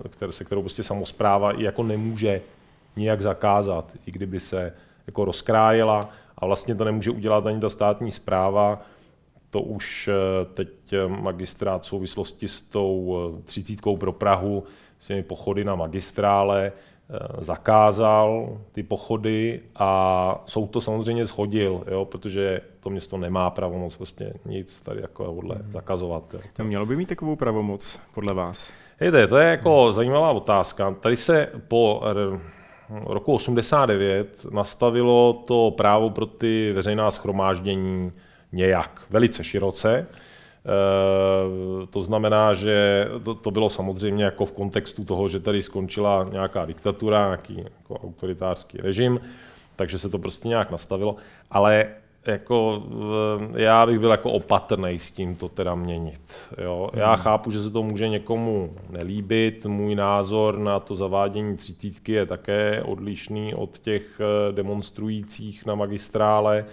eh, 0.05 0.09
které, 0.09 0.33
se 0.33 0.45
kterou 0.45 0.61
prostě 0.61 0.83
samozpráva 0.83 1.53
i 1.53 1.63
jako 1.63 1.83
nemůže 1.83 2.41
nijak 2.97 3.23
zakázat, 3.23 3.93
i 4.07 4.11
kdyby 4.11 4.41
se 4.41 4.73
jako 5.07 5.25
rozkrájela 5.25 6.09
a 6.39 6.47
vlastně 6.47 6.75
to 6.75 6.85
nemůže 6.85 7.11
udělat 7.11 7.47
ani 7.47 7.61
ta 7.61 7.71
státní 7.71 8.11
zpráva. 8.11 8.83
To 9.51 9.61
už 9.61 10.11
teď 10.55 10.69
magistrát 11.07 11.83
v 11.83 11.87
souvislosti 11.87 12.49
s 12.49 12.63
tou 12.63 13.19
třicítkou 13.45 13.97
pro 13.97 14.13
Prahu, 14.13 14.65
s 15.01 15.07
těmi 15.07 15.23
pochody 15.23 15.65
na 15.65 15.75
magistrále, 15.75 16.73
zakázal 17.39 18.59
ty 18.73 18.83
pochody 18.83 19.61
a 19.77 20.43
soud 20.47 20.67
to 20.67 20.81
samozřejmě 20.81 21.27
schodil, 21.27 21.85
jo, 21.91 22.05
protože 22.05 22.61
to 22.81 22.91
město 22.91 23.19
nemá 23.19 23.51
pravomoc 23.51 23.97
prostě 23.97 24.33
nic 24.45 24.81
tady 24.81 25.01
jako 25.01 25.25
hmm. 25.33 25.73
zakazovat. 25.73 26.35
Jo. 26.35 26.65
Mělo 26.65 26.87
by 26.87 26.97
mít 26.97 27.09
takovou 27.09 27.37
pravomoc 27.37 28.01
podle 28.15 28.35
vás? 28.35 28.73
Hejte, 28.99 29.27
to 29.27 29.37
je 29.37 29.51
jako 29.51 29.85
hmm. 29.85 29.93
zajímavá 29.93 30.31
otázka. 30.31 30.95
Tady 31.01 31.17
se 31.17 31.49
po 31.69 32.03
roku 32.89 33.35
89 33.35 34.47
nastavilo 34.51 35.33
to 35.33 35.71
právo 35.77 36.11
pro 36.11 36.27
ty 36.27 36.73
veřejná 36.73 37.11
schromáždění 37.11 38.13
nějak, 38.53 39.03
velice 39.11 39.45
široce. 39.45 40.07
Eh, 40.67 41.87
to 41.87 42.03
znamená, 42.03 42.55
že 42.55 43.09
to, 43.25 43.35
to 43.35 43.51
bylo 43.51 43.71
samozřejmě 43.71 44.25
jako 44.25 44.47
v 44.47 44.53
kontextu 44.53 45.05
toho, 45.05 45.29
že 45.29 45.41
tady 45.41 45.63
skončila 45.63 46.29
nějaká 46.33 46.65
diktatura, 46.65 47.25
nějaký 47.25 47.59
jako 47.59 48.07
autoritářský 48.07 48.79
režim, 48.79 49.21
takže 49.77 49.99
se 49.99 50.09
to 50.09 50.19
prostě 50.19 50.49
nějak 50.49 50.71
nastavilo, 50.71 51.17
ale 51.51 51.87
jako 52.27 52.83
eh, 53.55 53.63
já 53.63 53.87
bych 53.87 53.99
byl 53.99 54.11
jako 54.11 54.31
opatrný 54.31 54.99
s 54.99 55.11
tím 55.11 55.37
to 55.37 55.49
teda 55.49 55.75
měnit. 55.75 56.21
Jo? 56.59 56.91
Já 56.93 57.13
hmm. 57.15 57.23
chápu, 57.23 57.51
že 57.51 57.63
se 57.63 57.71
to 57.71 57.83
může 57.83 58.09
někomu 58.09 58.71
nelíbit, 58.91 59.67
můj 59.67 59.95
názor 59.95 60.59
na 60.59 60.81
to 60.81 60.95
zavádění 60.95 61.57
třicítky 61.57 62.13
je 62.13 62.27
také 62.27 62.83
odlišný 62.83 63.55
od 63.55 63.79
těch 63.79 64.21
eh, 64.21 64.53
demonstrujících 64.53 65.67
na 65.67 65.75
magistrále. 65.75 66.65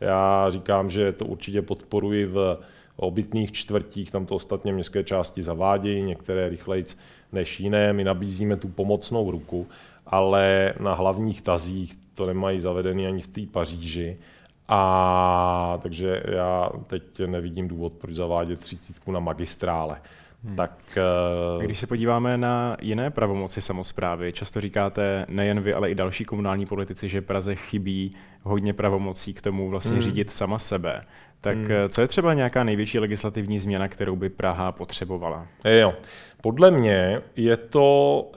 Já 0.00 0.46
říkám, 0.50 0.90
že 0.90 1.12
to 1.12 1.24
určitě 1.24 1.62
podporuji 1.62 2.26
v 2.26 2.58
obytných 2.98 3.52
čtvrtích, 3.52 4.10
tam 4.10 4.26
to 4.26 4.34
ostatně 4.34 4.72
městské 4.72 5.04
části 5.04 5.42
zavádějí, 5.42 6.02
některé 6.02 6.48
rychleji 6.48 6.84
než 7.32 7.60
jiné, 7.60 7.92
my 7.92 8.04
nabízíme 8.04 8.56
tu 8.56 8.68
pomocnou 8.68 9.30
ruku, 9.30 9.66
ale 10.06 10.74
na 10.80 10.94
hlavních 10.94 11.42
tazích 11.42 11.94
to 12.14 12.26
nemají 12.26 12.60
zavedený 12.60 13.06
ani 13.06 13.22
v 13.22 13.28
té 13.28 13.40
Paříži. 13.52 14.18
A 14.68 15.78
takže 15.82 16.22
já 16.28 16.70
teď 16.86 17.02
nevidím 17.26 17.68
důvod, 17.68 17.92
proč 17.92 18.14
zavádět 18.14 18.60
třicítku 18.60 19.12
na 19.12 19.20
magistrále. 19.20 20.00
Hmm. 20.44 20.56
Tak, 20.56 20.98
uh... 21.56 21.62
Když 21.62 21.78
se 21.78 21.86
podíváme 21.86 22.38
na 22.38 22.76
jiné 22.80 23.10
pravomoci 23.10 23.60
samozprávy, 23.60 24.32
často 24.32 24.60
říkáte 24.60 25.26
nejen 25.28 25.60
vy, 25.60 25.74
ale 25.74 25.90
i 25.90 25.94
další 25.94 26.24
komunální 26.24 26.66
politici, 26.66 27.08
že 27.08 27.22
Praze 27.22 27.54
chybí 27.54 28.14
hodně 28.42 28.72
pravomocí 28.72 29.34
k 29.34 29.42
tomu 29.42 29.68
vlastně 29.68 29.92
hmm. 29.92 30.02
řídit 30.02 30.30
sama 30.30 30.58
sebe. 30.58 31.02
Tak 31.40 31.56
hmm. 31.56 31.70
Eh, 31.70 31.88
co 31.88 32.00
je 32.00 32.06
třeba 32.06 32.34
nějaká 32.34 32.64
největší 32.64 32.98
legislativní 32.98 33.58
změna, 33.58 33.88
kterou 33.88 34.16
by 34.16 34.28
Praha 34.28 34.72
potřebovala? 34.72 35.46
Jo. 35.64 35.94
Podle 36.42 36.70
mě 36.70 37.22
je 37.36 37.56
to 37.56 38.30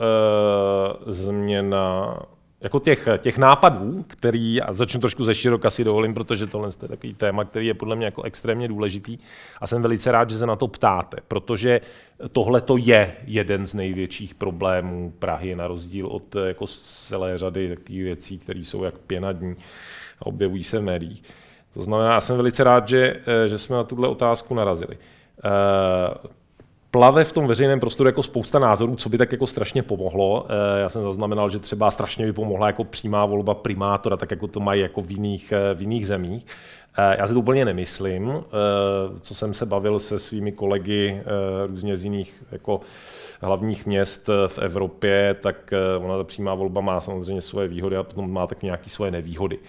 uh, 1.05 1.12
změna 1.13 2.15
jako 2.62 2.79
těch, 2.79 3.08
těch 3.17 3.38
nápadů, 3.38 4.05
který, 4.08 4.62
a 4.62 4.74
začnu 4.74 5.00
trošku 5.00 5.25
ze 5.25 5.36
široka 5.36 5.70
si 5.70 5.84
dovolím, 5.84 6.13
protože 6.13 6.48
tohle 6.48 6.70
je 6.81 6.88
takový 6.88 7.13
téma, 7.13 7.46
který 7.46 7.67
je 7.67 7.74
podle 7.74 7.96
mě 7.96 8.05
jako 8.05 8.24
extrémně 8.24 8.67
důležitý 8.67 9.17
a 9.62 9.67
jsem 9.67 9.81
velice 9.81 10.12
rád, 10.12 10.29
že 10.29 10.38
se 10.38 10.46
na 10.46 10.55
to 10.55 10.67
ptáte, 10.67 11.17
protože 11.27 11.81
tohle 12.31 12.62
to 12.62 12.77
je 12.77 13.15
jeden 13.25 13.65
z 13.65 13.74
největších 13.74 14.36
problémů 14.36 15.13
Prahy, 15.20 15.55
na 15.55 15.67
rozdíl 15.67 16.08
od 16.08 16.36
jako 16.48 16.67
celé 16.84 17.38
řady 17.38 17.70
takových 17.70 18.03
věcí, 18.03 18.38
které 18.38 18.60
jsou 18.60 18.84
jak 18.84 18.98
pěnadní 18.98 19.55
a 20.20 20.25
objevují 20.25 20.63
se 20.63 20.79
v 20.79 20.84
médiích. 20.84 21.24
To 21.74 21.84
znamená, 21.84 22.13
já 22.13 22.22
jsem 22.22 22.38
velice 22.38 22.63
rád, 22.63 22.88
že, 22.88 23.20
eh, 23.28 23.48
že 23.48 23.58
jsme 23.58 23.75
na 23.75 23.84
tuhle 23.84 24.08
otázku 24.08 24.56
narazili. 24.56 24.98
Eh, 25.46 25.50
plave 26.92 27.24
v 27.24 27.32
tom 27.32 27.48
veřejném 27.48 27.80
prostoru 27.80 28.08
jako 28.08 28.24
spousta 28.24 28.60
názorů, 28.60 28.96
co 28.96 29.10
by 29.10 29.18
tak 29.18 29.32
jako 29.32 29.48
strašně 29.48 29.84
pomohlo. 29.84 30.46
Eh, 30.50 30.82
já 30.82 30.90
jsem 30.90 31.01
zaznamenal, 31.01 31.50
že 31.50 31.60
třeba 31.60 31.92
strašně 31.92 32.25
by 32.25 32.34
pomohla 32.34 32.68
jako 32.68 32.84
přímá 32.84 33.25
volba 33.25 33.54
primátora, 33.54 34.18
tak 34.18 34.32
jako 34.32 34.48
to 34.48 34.60
mají 34.60 34.82
jako 34.82 35.01
v 35.01 35.12
jiných, 35.12 35.54
v 35.74 35.82
jiných 35.82 36.08
zemích. 36.08 36.46
Já 37.18 37.28
si 37.28 37.34
to 37.34 37.40
úplně 37.40 37.66
nemyslím. 37.66 38.44
Co 39.22 39.36
jsem 39.36 39.54
se 39.54 39.66
bavil 39.66 40.00
se 40.00 40.20
svými 40.20 40.51
kolegy 40.51 41.22
různě 41.68 41.98
z 41.98 42.04
jiných 42.04 42.44
jako 42.51 42.82
hlavních 43.42 43.86
měst 43.86 44.30
v 44.48 44.60
Evropě, 44.60 45.36
tak 45.42 45.74
ona 46.00 46.18
ta 46.18 46.24
přímá 46.24 46.56
volba 46.56 46.82
má 46.82 47.01
samozřejmě 47.01 47.42
svoje 47.42 47.68
výhody 47.68 47.98
a 47.98 48.04
potom 48.04 48.32
má 48.32 48.48
tak 48.48 48.63
nějaké 48.63 48.90
svoje 48.90 49.12
nevýhody. 49.12 49.60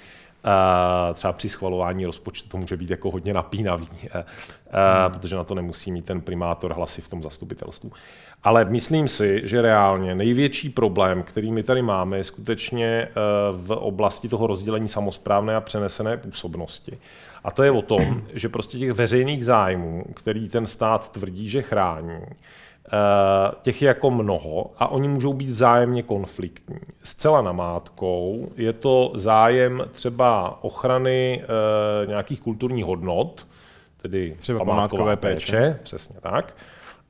Uh, 0.45 1.15
třeba 1.15 1.33
při 1.33 1.49
schvalování 1.49 2.07
rozpočtu 2.07 2.49
to 2.49 2.57
může 2.57 2.77
být 2.77 2.91
jako 2.91 3.11
hodně 3.11 3.35
napínavý, 3.35 3.87
uh, 3.87 3.97
hmm. 4.15 5.13
protože 5.13 5.37
na 5.37 5.45
to 5.45 5.55
nemusí 5.55 5.93
mít 5.93 6.05
ten 6.05 6.21
primátor 6.21 6.73
hlasy 6.73 7.03
v 7.03 7.09
tom 7.09 7.23
zastupitelstvu. 7.23 7.93
Ale 8.45 8.65
myslím 8.65 9.09
si, 9.09 9.43
že 9.45 9.63
reálně 9.63 10.15
největší 10.15 10.71
problém, 10.71 11.23
který 11.23 11.53
my 11.53 11.63
tady 11.63 11.83
máme, 11.83 12.17
je 12.17 12.25
skutečně 12.25 13.09
v 13.53 13.71
oblasti 13.71 14.29
toho 14.29 14.47
rozdělení 14.47 14.89
samozprávné 14.89 15.57
a 15.57 15.61
přenesené 15.61 16.17
působnosti. 16.17 16.99
A 17.45 17.51
to 17.51 17.63
je 17.63 17.71
o 17.71 17.83
tom, 17.83 18.23
že 18.33 18.49
prostě 18.49 18.79
těch 18.79 18.93
veřejných 18.93 19.45
zájmů, 19.45 20.05
který 20.15 20.49
ten 20.49 20.67
stát 20.67 21.13
tvrdí, 21.13 21.49
že 21.49 21.63
chrání, 21.63 22.19
Eh, 22.19 22.31
těch 23.63 23.83
je 23.83 23.89
jako 23.89 24.11
mnoho 24.11 24.71
a 24.79 24.89
oni 24.89 25.09
můžou 25.09 25.33
být 25.33 25.51
vzájemně 25.51 26.03
konfliktní. 26.03 26.77
Zcela 27.03 27.43
namátkou 27.43 28.49
je 28.57 28.73
to 28.73 29.13
zájem 29.15 29.85
třeba 29.93 30.59
ochrany 30.65 31.43
eh, 31.43 32.07
nějakých 32.07 32.41
kulturních 32.41 32.85
hodnot, 32.85 33.47
tedy 34.03 34.37
třeba 34.39 34.65
památkové 34.65 35.17
péče, 35.17 35.53
péče, 35.53 35.79
přesně 35.83 36.17
tak, 36.21 36.55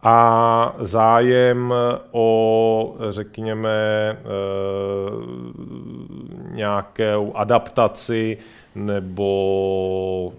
a 0.02 0.74
zájem 0.78 1.74
o, 2.10 2.96
řekněme, 3.10 3.70
eh, 3.70 4.16
nějakou 6.50 7.32
adaptaci 7.36 8.38
nebo 8.74 10.32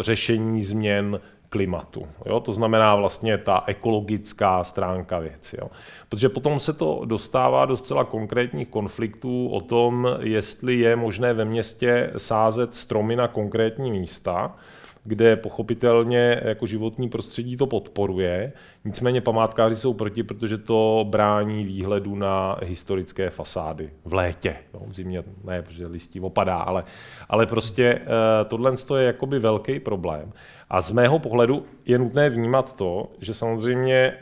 řešení 0.00 0.62
změn 0.62 1.20
klimatu. 1.52 2.06
Jo? 2.26 2.40
To 2.40 2.52
znamená 2.52 2.96
vlastně 2.96 3.38
ta 3.38 3.64
ekologická 3.66 4.64
stránka 4.64 5.18
věci. 5.18 5.56
Jo? 5.60 5.70
Protože 6.08 6.28
potom 6.28 6.60
se 6.60 6.72
to 6.72 7.02
dostává 7.04 7.64
do 7.64 7.76
zcela 7.76 8.04
konkrétních 8.04 8.68
konfliktů 8.68 9.48
o 9.48 9.60
tom, 9.60 10.08
jestli 10.20 10.78
je 10.78 10.96
možné 10.96 11.32
ve 11.32 11.44
městě 11.44 12.12
sázet 12.16 12.74
stromy 12.74 13.16
na 13.16 13.28
konkrétní 13.28 13.90
místa, 13.90 14.56
kde 15.04 15.36
pochopitelně 15.36 16.40
jako 16.44 16.66
životní 16.66 17.08
prostředí 17.08 17.56
to 17.56 17.66
podporuje. 17.66 18.52
Nicméně 18.84 19.20
památkáři 19.20 19.76
jsou 19.76 19.94
proti, 19.94 20.22
protože 20.22 20.58
to 20.58 21.06
brání 21.08 21.64
výhledu 21.64 22.16
na 22.16 22.56
historické 22.64 23.30
fasády 23.30 23.90
v 24.04 24.14
létě. 24.14 24.56
Jo, 24.74 24.82
v 24.86 24.94
zimě 24.94 25.24
ne, 25.44 25.62
protože 25.62 25.86
listí 25.86 26.20
opadá, 26.20 26.56
ale, 26.56 26.84
ale 27.28 27.46
prostě 27.46 27.84
eh, 27.84 28.44
tohle 28.44 28.72
je 28.96 29.04
jakoby 29.04 29.38
velký 29.38 29.80
problém. 29.80 30.32
A 30.70 30.80
z 30.80 30.90
mého 30.90 31.18
pohledu 31.18 31.64
je 31.86 31.98
nutné 31.98 32.30
vnímat 32.30 32.76
to, 32.76 33.10
že 33.20 33.34
samozřejmě 33.34 34.14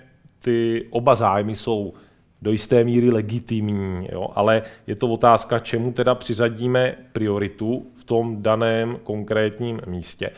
ty 0.43 0.87
oba 0.91 1.15
zájmy 1.15 1.57
jsou 1.57 1.95
do 2.43 2.53
jisté 2.53 2.85
míry 2.85 3.11
legitimní, 3.11 4.09
jo? 4.13 4.29
ale 4.35 4.63
je 4.87 4.97
to 4.97 5.09
otázka, 5.09 5.59
čemu 5.59 5.93
teda 5.93 6.15
přiřadíme 6.15 6.95
prioritu 7.13 7.87
v 7.97 8.05
tom 8.05 8.43
daném 8.43 8.99
konkrétním 9.03 9.81
místě. 9.87 10.31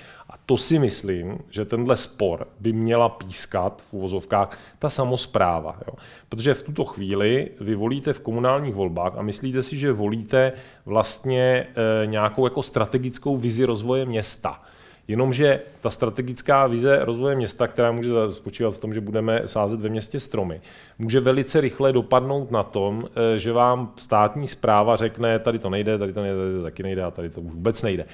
To 0.53 0.57
si 0.57 0.79
myslím, 0.79 1.39
že 1.51 1.65
tenhle 1.65 1.97
spor 1.97 2.47
by 2.61 2.73
měla 2.73 3.09
pískat 3.09 3.83
v 3.91 3.95
uvozovkách 3.95 4.59
ta 4.79 4.91
samozpráva. 4.91 5.79
Jo? 5.89 5.95
Protože 6.29 6.55
v 6.55 6.63
tuto 6.63 6.85
chvíli 6.85 7.51
vy 7.61 7.75
volíte 7.75 8.13
v 8.13 8.21
komunálních 8.21 8.75
volbách 8.75 9.13
a 9.17 9.23
myslíte 9.23 9.63
si, 9.63 9.79
že 9.79 9.93
volíte 9.93 10.53
vlastně 10.87 11.67
e, 12.03 12.07
nějakou 12.07 12.47
jako 12.47 12.63
strategickou 12.63 13.37
vizi 13.37 13.65
rozvoje 13.65 14.05
města. 14.07 14.63
Jenomže 15.09 15.61
ta 15.81 15.91
strategická 15.91 16.67
vize 16.67 17.05
rozvoje 17.05 17.37
města, 17.37 17.67
která 17.67 17.93
může 17.93 18.11
spočívat 18.31 18.75
v 18.75 18.79
tom, 18.79 18.95
že 18.95 19.01
budeme 19.01 19.43
sázet 19.47 19.81
ve 19.81 19.89
městě 19.89 20.21
stromy, 20.21 20.61
může 20.99 21.21
velice 21.21 21.61
rychle 21.61 21.93
dopadnout 21.93 22.51
na 22.51 22.63
tom, 22.63 23.09
eh, 23.09 23.39
že 23.39 23.53
vám 23.53 23.93
státní 23.97 24.47
zpráva 24.47 24.97
řekne, 24.97 25.39
tady 25.39 25.59
to 25.59 25.71
nejde, 25.71 25.99
tady 25.99 26.13
to 26.13 26.23
nejde, 26.23 26.37
tady 26.37 26.53
to 26.55 26.63
taky 26.63 26.83
nejde 26.83 27.03
a 27.03 27.11
tady 27.11 27.31
to 27.31 27.41
vůbec 27.41 27.83
nejde. 27.83 28.05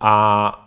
A 0.00 0.62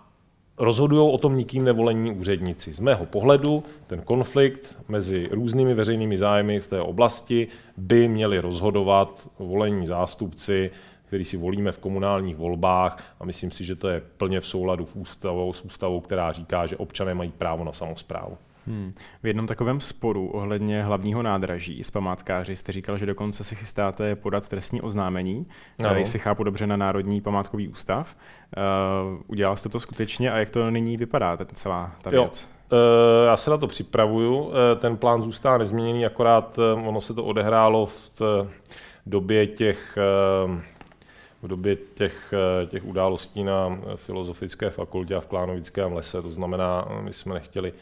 rozhodují 0.59 1.13
o 1.13 1.17
tom 1.17 1.37
nikým 1.37 1.65
nevolení 1.65 2.11
úředníci. 2.11 2.73
Z 2.73 2.79
mého 2.79 3.05
pohledu 3.05 3.63
ten 3.87 4.01
konflikt 4.01 4.77
mezi 4.87 5.27
různými 5.31 5.73
veřejnými 5.73 6.17
zájmy 6.17 6.59
v 6.59 6.67
té 6.67 6.81
oblasti 6.81 7.47
by 7.77 8.07
měli 8.07 8.39
rozhodovat 8.39 9.29
volení 9.39 9.85
zástupci 9.85 10.71
který 11.09 11.25
si 11.25 11.37
volíme 11.37 11.71
v 11.71 11.79
komunálních 11.79 12.35
volbách 12.35 13.15
a 13.19 13.25
myslím 13.25 13.51
si, 13.51 13.65
že 13.65 13.75
to 13.75 13.87
je 13.87 14.01
plně 14.17 14.39
v 14.39 14.47
souladu 14.47 14.85
v 14.85 14.95
ústavou, 14.95 15.53
s 15.53 15.61
ústavou, 15.61 16.01
která 16.01 16.31
říká, 16.31 16.65
že 16.65 16.77
občané 16.77 17.13
mají 17.13 17.31
právo 17.31 17.63
na 17.63 17.71
samozprávu. 17.71 18.37
Hmm. 18.67 18.93
V 19.23 19.27
jednom 19.27 19.47
takovém 19.47 19.81
sporu 19.81 20.27
ohledně 20.27 20.83
hlavního 20.83 21.23
nádraží 21.23 21.83
s 21.83 21.91
památkáři 21.91 22.55
jste 22.55 22.71
říkal, 22.71 22.97
že 22.97 23.05
dokonce 23.05 23.43
se 23.43 23.55
chystáte 23.55 24.15
podat 24.15 24.49
trestní 24.49 24.81
oznámení, 24.81 25.47
no. 25.79 25.95
jestli 25.95 26.19
chápu 26.19 26.43
dobře, 26.43 26.67
na 26.67 26.77
Národní 26.77 27.21
památkový 27.21 27.67
ústav. 27.67 28.15
Uh, 28.57 29.21
udělal 29.27 29.57
jste 29.57 29.69
to 29.69 29.79
skutečně 29.79 30.31
a 30.31 30.37
jak 30.37 30.49
to 30.49 30.71
nyní 30.71 30.97
vypadá, 30.97 31.37
ten 31.37 31.47
celá 31.53 31.95
ta 32.01 32.09
věc? 32.09 32.49
Jo. 32.71 32.77
Uh, 32.77 33.27
já 33.27 33.37
se 33.37 33.49
na 33.49 33.57
to 33.57 33.67
připravuju. 33.67 34.51
Ten 34.79 34.97
plán 34.97 35.23
zůstává 35.23 35.57
nezměněný, 35.57 36.05
akorát 36.05 36.59
ono 36.85 37.01
se 37.01 37.13
to 37.13 37.23
odehrálo 37.23 37.85
v 37.85 38.21
době 39.05 39.47
těch 39.47 39.97
v 41.41 41.47
době 41.47 41.75
těch, 41.75 42.33
eh, 42.33 42.65
těch 42.65 42.85
událostí 42.85 43.43
na 43.43 43.79
Filozofické 43.95 44.69
fakultě 44.69 45.15
a 45.15 45.19
v 45.19 45.27
Klánovickém 45.27 45.93
lese. 45.93 46.21
To 46.21 46.29
znamená, 46.29 46.87
my 47.01 47.13
jsme 47.13 47.33
nechtěli 47.33 47.73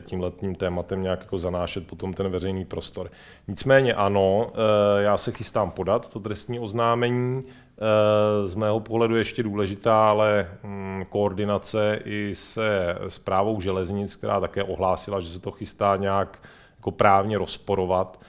tím 0.00 0.20
letním 0.20 0.54
tématem 0.54 1.02
nějak 1.02 1.20
jako 1.20 1.38
zanášet 1.38 1.86
potom 1.86 2.14
ten 2.14 2.28
veřejný 2.28 2.64
prostor. 2.64 3.10
Nicméně 3.48 3.94
ano, 3.94 4.52
eh, 4.52 5.02
já 5.02 5.16
se 5.16 5.32
chystám 5.32 5.70
podat 5.70 6.08
to 6.08 6.20
trestní 6.20 6.60
oznámení. 6.60 7.44
Eh, 7.44 8.48
z 8.48 8.54
mého 8.54 8.80
pohledu 8.80 9.16
ještě 9.16 9.42
důležitá, 9.42 10.10
ale 10.10 10.48
mm, 10.62 11.04
koordinace 11.08 12.00
i 12.04 12.34
se 12.34 12.98
zprávou 13.08 13.60
železnic, 13.60 14.16
která 14.16 14.40
také 14.40 14.64
ohlásila, 14.64 15.20
že 15.20 15.28
se 15.28 15.40
to 15.40 15.50
chystá 15.50 15.96
nějak 15.96 16.38
jako 16.76 16.90
právně 16.90 17.38
rozporovat. 17.38 18.20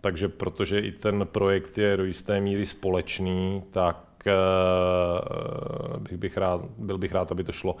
Takže 0.00 0.28
protože 0.28 0.80
i 0.80 0.92
ten 0.92 1.26
projekt 1.32 1.78
je 1.78 1.96
do 1.96 2.04
jisté 2.04 2.40
míry 2.40 2.66
společný, 2.66 3.62
tak 3.70 3.96
Eh, 4.26 5.98
bych, 5.98 6.16
bych 6.16 6.36
rád, 6.36 6.60
byl 6.78 6.98
bych 6.98 7.12
rád, 7.12 7.32
aby 7.32 7.44
to 7.44 7.52
šlo 7.52 7.76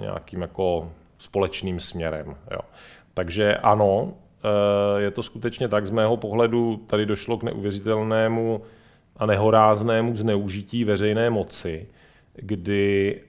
nějakým 0.00 0.40
jako 0.40 0.92
společným 1.24 1.80
směrem. 1.80 2.36
Jo. 2.50 2.60
Takže 3.14 3.56
ano, 3.56 4.12
eh, 4.12 5.00
je 5.00 5.10
to 5.10 5.22
skutečně 5.22 5.68
tak. 5.68 5.86
Z 5.86 5.90
mého 5.90 6.16
pohledu 6.16 6.76
tady 6.76 7.06
došlo 7.06 7.38
k 7.38 7.42
neuvěřitelnému 7.42 8.62
a 9.16 9.26
nehoráznému 9.26 10.16
zneužití 10.16 10.84
veřejné 10.84 11.30
moci, 11.30 11.88
kdy 12.34 13.20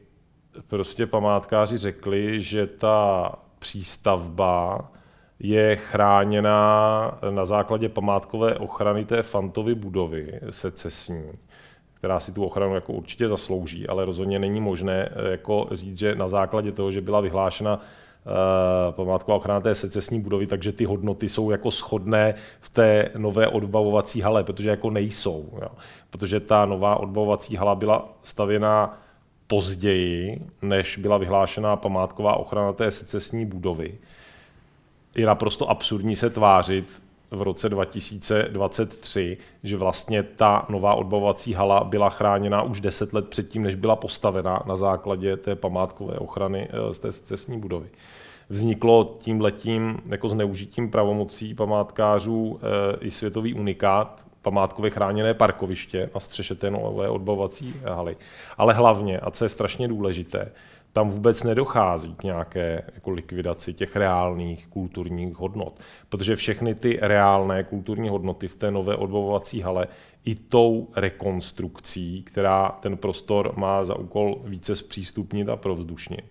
prostě 0.67 1.07
památkáři 1.07 1.77
řekli, 1.77 2.41
že 2.41 2.67
ta 2.67 3.31
přístavba 3.59 4.91
je 5.39 5.75
chráněna 5.75 7.19
na 7.29 7.45
základě 7.45 7.89
památkové 7.89 8.55
ochrany 8.55 9.05
té 9.05 9.21
Fantovy 9.21 9.75
budovy 9.75 10.39
secesní 10.49 11.31
která 12.05 12.19
si 12.19 12.31
tu 12.31 12.45
ochranu 12.45 12.75
jako 12.75 12.93
určitě 12.93 13.29
zaslouží, 13.29 13.87
ale 13.87 14.05
rozhodně 14.05 14.39
není 14.39 14.61
možné 14.61 15.09
eh, 15.11 15.31
jako 15.31 15.67
říct, 15.71 15.97
že 15.97 16.15
na 16.15 16.27
základě 16.27 16.71
toho, 16.71 16.91
že 16.91 17.01
byla 17.01 17.21
vyhlášena 17.21 17.75
uh, 17.75 17.81
památková 18.95 19.37
ochrana 19.37 19.59
té 19.59 19.75
secesní 19.75 20.21
budovy, 20.21 20.47
takže 20.47 20.71
ty 20.71 20.85
hodnoty 20.85 21.29
jsou 21.29 21.51
jako 21.51 21.71
shodné 21.71 22.33
v 22.61 22.69
té 22.69 23.11
nové 23.17 23.47
odbavovací 23.47 24.21
hale, 24.21 24.43
protože 24.43 24.69
jako 24.69 24.89
nejsou. 24.89 25.49
Jo. 25.61 25.69
Protože 26.09 26.39
ta 26.39 26.65
nová 26.65 26.95
odbavovací 26.95 27.55
hala 27.55 27.75
byla 27.75 28.13
stavěná 28.23 29.01
později, 29.47 30.41
než 30.61 30.97
byla 30.97 31.17
vyhlášená 31.17 31.75
památková 31.75 32.37
ochrana 32.37 32.73
té 32.73 32.91
secesní 32.91 33.45
budovy. 33.45 33.97
Je 35.15 35.25
naprosto 35.25 35.69
absurdní 35.69 36.15
se 36.15 36.29
tvářit, 36.29 36.85
v 37.31 37.41
roce 37.41 37.69
2023, 37.69 39.37
že 39.63 39.77
vlastně 39.77 40.23
ta 40.23 40.65
nová 40.69 40.95
odbavovací 40.95 41.53
hala 41.53 41.83
byla 41.83 42.09
chráněna 42.09 42.61
už 42.61 42.81
10 42.81 43.13
let 43.13 43.29
předtím, 43.29 43.63
než 43.63 43.75
byla 43.75 43.95
postavena 43.95 44.63
na 44.65 44.75
základě 44.75 45.37
té 45.37 45.55
památkové 45.55 46.13
ochrany 46.13 46.67
eh, 46.71 46.93
z 46.93 46.99
té 46.99 47.13
cestní 47.13 47.59
budovy. 47.59 47.89
Vzniklo 48.49 49.17
tím 49.21 49.41
letím 49.41 49.97
jako 50.05 50.29
zneužitím 50.29 50.91
pravomocí 50.91 51.53
památkářů 51.53 52.59
eh, 52.59 52.97
i 53.05 53.11
světový 53.11 53.53
unikát, 53.53 54.25
památkové 54.41 54.89
chráněné 54.89 55.33
parkoviště 55.33 56.09
na 56.13 56.19
střeše 56.19 56.55
té 56.55 56.71
nové 56.71 57.09
odbavovací 57.09 57.73
haly. 57.85 58.17
Ale 58.57 58.73
hlavně, 58.73 59.19
a 59.19 59.31
co 59.31 59.45
je 59.45 59.49
strašně 59.49 59.87
důležité, 59.87 60.51
tam 60.95 61.09
vůbec 61.09 61.43
nedochází 61.43 62.15
k 62.15 62.23
nějaké 62.23 62.83
jako 62.95 63.09
likvidaci 63.09 63.73
těch 63.73 63.95
reálných 63.95 64.67
kulturních 64.67 65.35
hodnot. 65.35 65.79
Protože 66.09 66.35
všechny 66.35 66.75
ty 66.75 66.99
reálné 67.01 67.63
kulturní 67.63 68.09
hodnoty 68.09 68.47
v 68.47 68.55
té 68.55 68.71
nové 68.71 68.95
odbavovací 68.95 69.61
hale 69.61 69.87
i 70.25 70.35
tou 70.35 70.87
rekonstrukcí, 70.95 72.23
která 72.23 72.69
ten 72.69 72.97
prostor 72.97 73.53
má 73.55 73.85
za 73.85 73.95
úkol 73.95 74.41
více 74.43 74.75
zpřístupnit 74.75 75.49
a 75.49 75.55
provzdušnit, 75.55 76.25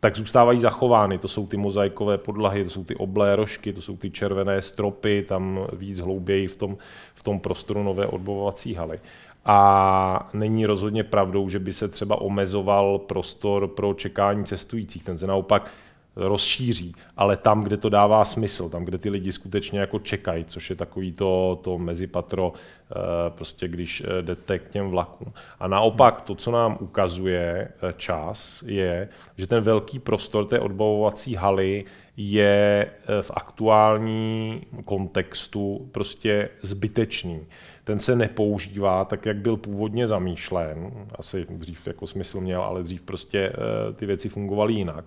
tak 0.00 0.16
zůstávají 0.16 0.60
zachovány. 0.60 1.18
To 1.18 1.28
jsou 1.28 1.46
ty 1.46 1.56
mozaikové 1.56 2.18
podlahy, 2.18 2.64
to 2.64 2.70
jsou 2.70 2.84
ty 2.84 2.96
oblé 2.96 3.36
rožky, 3.36 3.72
to 3.72 3.82
jsou 3.82 3.96
ty 3.96 4.10
červené 4.10 4.62
stropy, 4.62 5.24
tam 5.28 5.66
víc 5.72 6.00
hlouběji 6.00 6.46
v 6.46 6.56
tom, 6.56 6.76
v 7.14 7.22
tom 7.22 7.40
prostoru 7.40 7.82
nové 7.82 8.06
odbavovací 8.06 8.74
haly. 8.74 9.00
A 9.44 10.30
není 10.32 10.66
rozhodně 10.66 11.04
pravdou, 11.04 11.48
že 11.48 11.58
by 11.58 11.72
se 11.72 11.88
třeba 11.88 12.20
omezoval 12.20 12.98
prostor 12.98 13.68
pro 13.68 13.94
čekání 13.94 14.44
cestujících. 14.44 15.04
Ten 15.04 15.18
se 15.18 15.26
naopak 15.26 15.70
rozšíří, 16.16 16.94
ale 17.16 17.36
tam, 17.36 17.62
kde 17.62 17.76
to 17.76 17.88
dává 17.88 18.24
smysl, 18.24 18.68
tam, 18.68 18.84
kde 18.84 18.98
ty 18.98 19.10
lidi 19.10 19.32
skutečně 19.32 19.80
jako 19.80 19.98
čekají, 19.98 20.44
což 20.44 20.70
je 20.70 20.76
takový 20.76 21.12
to, 21.12 21.60
to 21.64 21.78
mezipatro, 21.78 22.52
eh, 22.52 22.94
prostě 23.28 23.68
když 23.68 24.02
eh, 24.06 24.22
jdete 24.22 24.58
k 24.58 24.68
těm 24.68 24.88
vlakům. 24.88 25.32
A 25.60 25.68
naopak 25.68 26.20
to, 26.20 26.34
co 26.34 26.50
nám 26.50 26.78
ukazuje 26.80 27.68
eh, 27.68 27.94
čas, 27.96 28.64
je, 28.66 29.08
že 29.36 29.46
ten 29.46 29.62
velký 29.62 29.98
prostor 29.98 30.44
té 30.44 30.60
odbavovací 30.60 31.34
haly 31.34 31.84
je 32.16 32.90
v 33.20 33.30
aktuální 33.34 34.62
kontextu 34.84 35.88
prostě 35.92 36.48
zbytečný 36.62 37.46
ten 37.84 37.98
se 37.98 38.16
nepoužívá 38.16 39.04
tak, 39.04 39.26
jak 39.26 39.36
byl 39.36 39.56
původně 39.56 40.06
zamýšlen. 40.06 40.90
Asi 41.18 41.46
dřív 41.50 41.86
jako 41.86 42.06
smysl 42.06 42.40
měl, 42.40 42.62
ale 42.62 42.82
dřív 42.82 43.02
prostě 43.02 43.38
eh, 43.38 43.92
ty 43.92 44.06
věci 44.06 44.28
fungovaly 44.28 44.72
jinak. 44.72 45.04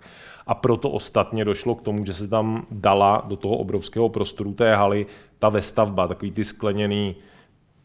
A 0.47 0.55
proto 0.55 0.89
ostatně 0.89 1.45
došlo 1.45 1.75
k 1.75 1.81
tomu, 1.81 2.05
že 2.05 2.13
se 2.13 2.27
tam 2.27 2.67
dala 2.71 3.23
do 3.27 3.35
toho 3.35 3.57
obrovského 3.57 4.09
prostoru 4.09 4.53
té 4.53 4.75
haly 4.75 5.05
ta 5.39 5.49
vestavba, 5.49 6.07
takový 6.07 6.31
ty 6.31 6.45
skleněný 6.45 7.15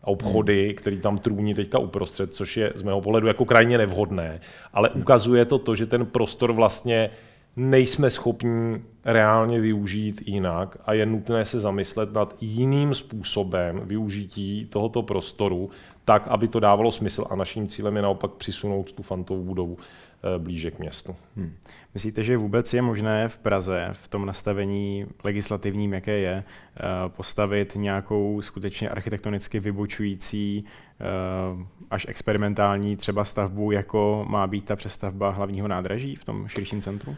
obchody, 0.05 0.67
hmm. 0.67 0.75
který 0.75 1.01
tam 1.01 1.19
trůní 1.19 1.55
teďka 1.55 1.79
uprostřed, 1.79 2.35
což 2.35 2.57
je 2.57 2.73
z 2.75 2.83
mého 2.83 3.01
pohledu 3.01 3.27
jako 3.27 3.45
krajně 3.45 3.79
nevhodné. 3.79 4.41
Ale 4.73 4.91
ukazuje 4.91 5.45
to 5.45 5.59
to, 5.59 5.75
že 5.75 5.87
ten 5.87 6.07
prostor 6.07 6.53
vlastně 6.53 7.11
nejsme 7.57 8.11
schopni 8.11 8.83
reálně 9.05 9.61
využít 9.61 10.23
jinak 10.27 10.77
a 10.85 10.93
je 10.93 11.07
nutné 11.07 11.45
se 11.45 11.61
zamyslet 11.61 12.13
nad 12.13 12.37
jiným 12.41 12.95
způsobem 12.95 13.81
využití 13.85 14.67
tohoto 14.71 15.03
prostoru, 15.03 15.71
tak, 16.05 16.23
aby 16.29 16.49
to 16.49 16.61
dávalo 16.61 16.93
smysl 16.93 17.27
a 17.31 17.37
naším 17.37 17.69
cílem 17.69 17.97
je 17.97 18.03
naopak 18.03 18.31
přisunout 18.31 18.93
tu 18.93 19.03
fantovou 19.03 19.45
budovu 19.45 19.79
eh, 19.79 20.39
blíže 20.39 20.71
k 20.71 20.79
městu. 20.79 21.17
Hmm. 21.37 21.55
Myslíte, 21.95 22.23
že 22.23 22.37
vůbec 22.37 22.75
je 22.75 22.83
možné 22.83 23.29
v 23.29 23.37
Praze 23.37 23.89
v 23.93 24.09
tom 24.09 24.27
nastavení 24.27 25.07
legislativním, 25.25 25.93
jaké 25.93 26.19
je, 26.19 26.45
eh, 26.45 26.83
postavit 27.09 27.73
nějakou 27.77 28.43
skutečně 28.43 28.89
architektonicky 28.89 29.61
vybočující 29.61 30.65
eh, 31.01 31.05
až 31.91 32.07
experimentální 32.09 32.97
třeba 32.97 33.25
stavbu, 33.25 33.71
jako 33.71 34.27
má 34.29 34.47
být 34.47 34.65
ta 34.65 34.77
přestavba 34.77 35.31
hlavního 35.31 35.69
nádraží 35.69 36.17
v 36.17 36.25
tom 36.25 36.49
širším 36.49 36.81
centru? 36.81 37.17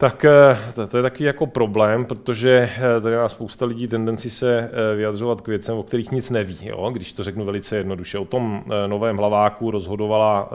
Tak 0.00 0.24
eh, 0.24 0.58
to, 0.90 0.96
je 0.96 1.02
taky 1.02 1.24
jako 1.24 1.46
problém, 1.46 2.06
protože 2.06 2.70
eh, 2.76 3.00
tady 3.00 3.16
má 3.16 3.28
spousta 3.28 3.66
lidí 3.66 3.88
tendenci 3.88 4.30
se 4.30 4.58
eh, 4.58 4.96
vyjadřovat 4.96 5.40
k 5.40 5.48
věcem, 5.48 5.76
o 5.76 5.82
kterých 5.82 6.10
nic 6.10 6.30
neví, 6.30 6.58
jo? 6.62 6.90
když 6.90 7.12
to 7.12 7.24
řeknu 7.24 7.44
velice 7.44 7.76
jednoduše. 7.76 8.18
O 8.18 8.24
tom 8.24 8.64
novém 8.86 9.16
hlaváku 9.16 9.70
rozhodovala 9.70 10.50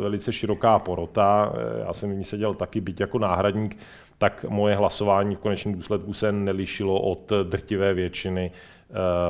velice 0.00 0.32
široká 0.32 0.78
porota, 0.78 1.52
já 1.86 1.92
jsem 1.92 2.10
v 2.10 2.14
ní 2.14 2.24
seděl 2.24 2.54
taky, 2.54 2.80
byť 2.80 3.00
jako 3.00 3.18
náhradník, 3.18 3.78
tak 4.18 4.44
moje 4.48 4.74
hlasování 4.74 5.34
v 5.34 5.38
konečném 5.38 5.74
důsledku 5.74 6.12
se 6.12 6.32
nelišilo 6.32 7.00
od 7.00 7.32
drtivé 7.42 7.94
většiny 7.94 8.50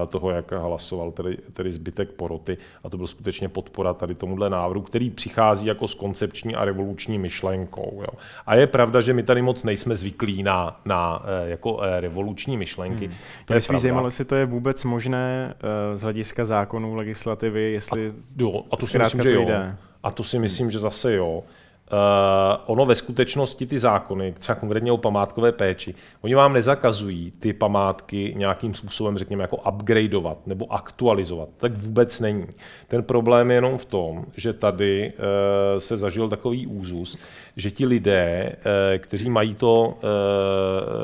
toho, 0.09 0.31
jak 0.31 0.53
hlasoval 0.53 1.11
tedy, 1.11 1.37
tedy 1.53 1.73
zbytek 1.73 2.11
poroty. 2.11 2.59
A 2.85 2.89
to 2.89 2.97
byl 2.97 3.07
skutečně 3.07 3.49
podpora 3.49 3.95
tady 3.95 4.15
tomuhle 4.15 4.51
návrhu, 4.51 4.83
který 4.83 5.11
přichází 5.11 5.67
jako 5.67 5.89
s 5.89 5.95
koncepční 5.95 6.55
a 6.55 6.65
revoluční 6.65 7.19
myšlenkou. 7.19 8.01
Jo. 8.01 8.19
A 8.47 8.55
je 8.55 8.67
pravda, 8.67 9.01
že 9.01 9.13
my 9.13 9.23
tady 9.23 9.43
moc 9.43 9.65
nejsme 9.65 9.97
zvyklí 9.97 10.43
na, 10.43 10.81
na 10.85 11.23
eh, 11.25 11.51
jako 11.51 11.83
eh, 11.83 12.01
revoluční 12.01 12.57
myšlenky. 12.57 13.07
Hmm. 13.07 13.17
To 13.47 13.55
je 13.55 13.61
spíš 13.61 13.81
zajímalo, 13.81 14.07
jestli 14.07 14.25
to 14.25 14.35
je 14.35 14.47
vůbec 14.47 14.85
možné 14.85 15.55
z 15.95 16.03
hlediska 16.03 16.45
zákonů, 16.45 16.95
legislativy, 16.95 17.73
jestli 17.73 18.11
a, 18.11 18.13
jo, 18.37 18.65
a 18.71 18.77
to 18.77 18.87
si 18.87 18.99
myslím, 18.99 19.23
že 19.23 19.35
jo. 19.35 19.45
Jde. 19.45 19.77
A 20.03 20.11
to 20.11 20.25
si 20.25 20.39
myslím, 20.39 20.71
že 20.71 20.79
zase 20.79 21.15
jo. 21.15 21.45
Uh, 21.93 22.61
ono 22.67 22.87
ve 22.87 22.95
skutečnosti 22.95 23.67
ty 23.67 23.79
zákony, 23.79 24.35
třeba 24.39 24.57
konkrétně 24.57 24.93
o 24.93 24.97
památkové 24.97 25.53
péči, 25.53 25.95
oni 26.21 26.35
vám 26.35 26.53
nezakazují 26.53 27.31
ty 27.31 27.53
památky 27.53 28.35
nějakým 28.37 28.75
způsobem, 28.75 29.19
řekněme, 29.19 29.45
jako 29.45 29.57
upgradeovat 29.57 30.47
nebo 30.47 30.73
aktualizovat. 30.73 31.49
Tak 31.57 31.73
vůbec 31.73 32.21
není. 32.21 32.47
Ten 32.89 33.03
problém 33.03 33.51
je 33.51 33.57
jenom 33.57 33.79
v 33.79 33.85
tom, 33.85 34.25
že 34.37 34.53
tady 34.53 35.13
uh, 35.13 35.81
se 35.81 35.97
zažil 35.97 36.29
takový 36.29 36.67
úzus, 36.67 37.19
že 37.57 37.71
ti 37.71 37.87
lidé, 37.87 38.57
uh, 38.57 38.99
kteří 38.99 39.31
mají, 39.31 39.55
to, 39.55 39.99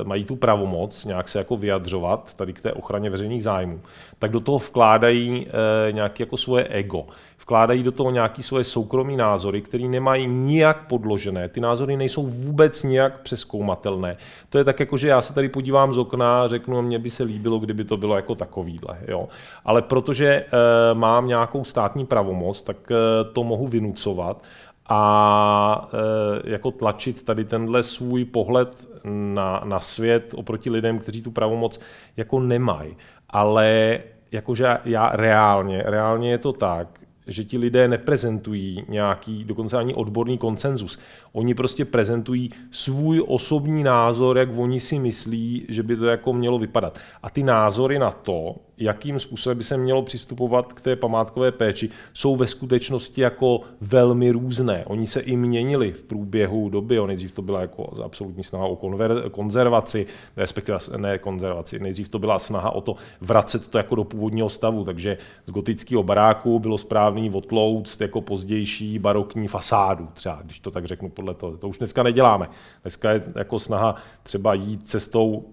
mají 0.05 0.25
tu 0.25 0.37
pravomoc 0.37 1.05
nějak 1.05 1.29
se 1.29 1.39
jako 1.39 1.57
vyjadřovat 1.57 2.35
tady 2.35 2.53
k 2.53 2.61
té 2.61 2.73
ochraně 2.73 3.11
veřejných 3.11 3.43
zájmů, 3.43 3.81
tak 4.19 4.31
do 4.31 4.41
toho 4.41 4.59
vkládají 4.59 5.47
nějaké 5.91 6.23
jako 6.23 6.37
svoje 6.37 6.65
ego 6.65 7.07
vkládají 7.45 7.83
do 7.83 7.93
toho 7.93 8.11
nějaké 8.11 8.43
svoje 8.43 8.65
soukromí 8.65 9.17
názory, 9.17 9.63
které 9.63 9.85
nemají 9.85 10.27
nijak 10.27 10.87
podložené. 10.89 11.49
Ty 11.49 11.61
názory 11.61 11.97
nejsou 11.97 12.27
vůbec 12.27 12.83
nijak 12.83 13.21
přeskoumatelné. 13.21 14.17
To 14.49 14.59
je 14.59 14.65
tak 14.65 14.81
jako, 14.81 14.97
že 14.97 15.09
já 15.09 15.23
se 15.23 15.35
tady 15.35 15.49
podívám 15.49 15.95
z 15.95 15.99
okna 15.99 16.43
a 16.43 16.49
řeknu, 16.49 16.83
mně 16.83 16.99
by 16.99 17.11
se 17.11 17.23
líbilo, 17.23 17.59
kdyby 17.59 17.85
to 17.85 17.97
bylo 17.97 18.17
jako 18.17 18.35
takovýhle. 18.35 18.99
Jo? 19.09 19.29
Ale 19.65 19.83
protože 19.83 20.27
e, 20.27 20.45
mám 20.95 21.29
nějakou 21.29 21.65
státní 21.65 22.07
pravomoc, 22.07 22.63
tak 22.63 22.77
e, 22.91 22.95
to 23.33 23.45
mohu 23.45 23.69
vynucovat 23.69 24.43
a 24.89 25.91
e, 26.47 26.51
jako 26.51 26.71
tlačit 26.71 27.23
tady 27.23 27.45
tenhle 27.45 27.83
svůj 27.83 28.25
pohled 28.25 28.89
na, 29.05 29.63
na 29.65 29.81
svět 29.81 30.35
oproti 30.35 30.71
lidem, 30.71 30.99
kteří 30.99 31.23
tu 31.23 31.31
pravomoc 31.31 31.81
jako 32.17 32.41
nemají. 32.41 32.97
Ale 33.31 33.99
jakože 34.33 34.79
já 34.85 35.11
reálně, 35.15 35.83
reálně 35.87 36.31
je 36.31 36.39
to 36.39 36.53
tak, 36.53 37.04
že 37.27 37.45
ti 37.45 37.59
lidé 37.59 37.89
neprezentují 37.89 38.85
nějaký, 38.89 39.45
dokonce 39.45 39.79
ani 39.79 39.95
odborný 39.95 40.39
konsenzus. 40.39 40.99
Oni 41.33 41.55
prostě 41.55 41.85
prezentují 41.85 42.51
svůj 42.71 43.25
osobní 43.27 43.83
názor, 43.83 44.39
jak 44.39 44.49
oni 44.57 44.81
si 44.81 44.99
myslí, 44.99 45.67
že 45.69 45.83
by 45.83 45.97
to 45.97 46.07
jako 46.07 46.33
mělo 46.33 46.59
vypadat. 46.59 46.99
A 47.23 47.31
ty 47.31 47.43
názory 47.43 47.99
na 47.99 48.11
to, 48.11 48.57
jakým 48.79 49.21
způsobem 49.21 49.59
by 49.59 49.65
se 49.65 49.77
mělo 49.77 50.03
přistupovat 50.03 50.73
k 50.73 50.81
té 50.81 50.97
památkové 50.97 51.53
péči, 51.53 51.91
jsou 52.15 52.37
ve 52.37 52.47
skutečnosti 52.47 53.21
jako 53.21 53.61
velmi 53.81 54.31
různé. 54.31 54.85
Oni 54.87 55.07
se 55.07 55.21
i 55.21 55.37
měnili 55.37 55.93
v 55.93 56.03
průběhu 56.03 56.69
doby. 56.69 57.01
O 57.01 57.07
nejdřív 57.07 57.33
to 57.33 57.43
byla 57.43 57.61
jako 57.61 58.03
absolutní 58.05 58.45
snaha 58.45 58.65
o 58.65 58.77
konver- 58.77 59.31
konzervaci, 59.31 60.07
respektive 60.37 60.79
ne 60.97 61.19
konzervaci, 61.19 61.79
nejdřív 61.79 62.09
to 62.09 62.19
byla 62.19 62.39
snaha 62.39 62.71
o 62.71 62.81
to 62.81 62.97
vracet 63.21 63.69
to 63.69 63.79
jako 63.79 63.95
do 63.95 64.05
původního 64.05 64.49
stavu, 64.49 64.85
takže 64.85 65.19
z 65.47 65.51
gotického 65.51 66.03
baráku 66.03 66.59
bylo 66.59 66.79
správný 66.79 67.31
odlouct 67.31 68.01
jako 68.01 68.21
pozdější 68.21 68.99
barokní 68.99 69.49
fasádu, 69.49 70.09
třeba, 70.15 70.41
když 70.45 70.61
to 70.61 70.71
tak 70.71 70.85
řeknu 70.85 71.09
podle 71.09 71.35
toho. 71.35 71.57
To 71.57 71.69
už 71.69 71.79
dneska 71.79 72.03
neděláme. 72.03 72.49
Dneska 72.83 73.11
je 73.11 73.23
jako 73.37 73.59
snaha 73.59 73.97
třeba 74.23 74.55
jít 74.55 74.89
cestou 74.89 75.45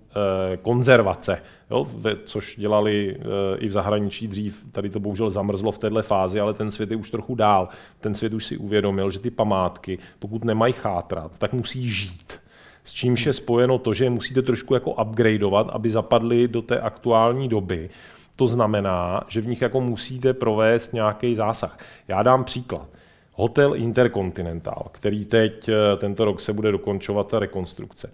konzervace, 0.61 1.41
jo, 1.71 1.87
což 2.25 2.55
dělali 2.57 3.17
e, 3.19 3.57
i 3.57 3.67
v 3.67 3.71
zahraničí 3.71 4.27
dřív. 4.27 4.65
Tady 4.71 4.89
to 4.89 4.99
bohužel 4.99 5.29
zamrzlo 5.29 5.71
v 5.71 5.79
této 5.79 6.01
fázi, 6.01 6.39
ale 6.39 6.53
ten 6.53 6.71
svět 6.71 6.91
je 6.91 6.97
už 6.97 7.09
trochu 7.09 7.35
dál. 7.35 7.69
Ten 7.99 8.13
svět 8.13 8.33
už 8.33 8.45
si 8.45 8.57
uvědomil, 8.57 9.11
že 9.11 9.19
ty 9.19 9.31
památky, 9.31 9.97
pokud 10.19 10.43
nemají 10.43 10.73
chátrat, 10.73 11.37
tak 11.37 11.53
musí 11.53 11.89
žít. 11.89 12.39
S 12.83 12.93
čímž 12.93 13.25
je 13.25 13.33
spojeno 13.33 13.77
to, 13.77 13.93
že 13.93 14.09
musíte 14.09 14.41
trošku 14.41 14.73
jako 14.73 14.91
upgradeovat, 14.91 15.69
aby 15.69 15.89
zapadly 15.89 16.47
do 16.47 16.61
té 16.61 16.79
aktuální 16.79 17.47
doby. 17.47 17.89
To 18.35 18.47
znamená, 18.47 19.23
že 19.27 19.41
v 19.41 19.47
nich 19.47 19.61
jako 19.61 19.81
musíte 19.81 20.33
provést 20.33 20.93
nějaký 20.93 21.35
zásah. 21.35 21.79
Já 22.07 22.23
dám 22.23 22.43
příklad. 22.43 22.87
Hotel 23.33 23.75
Intercontinental, 23.75 24.87
který 24.91 25.25
teď 25.25 25.69
eh, 25.69 25.97
tento 25.97 26.25
rok 26.25 26.39
se 26.39 26.53
bude 26.53 26.71
dokončovat 26.71 27.27
ta 27.27 27.39
rekonstrukce. 27.39 28.11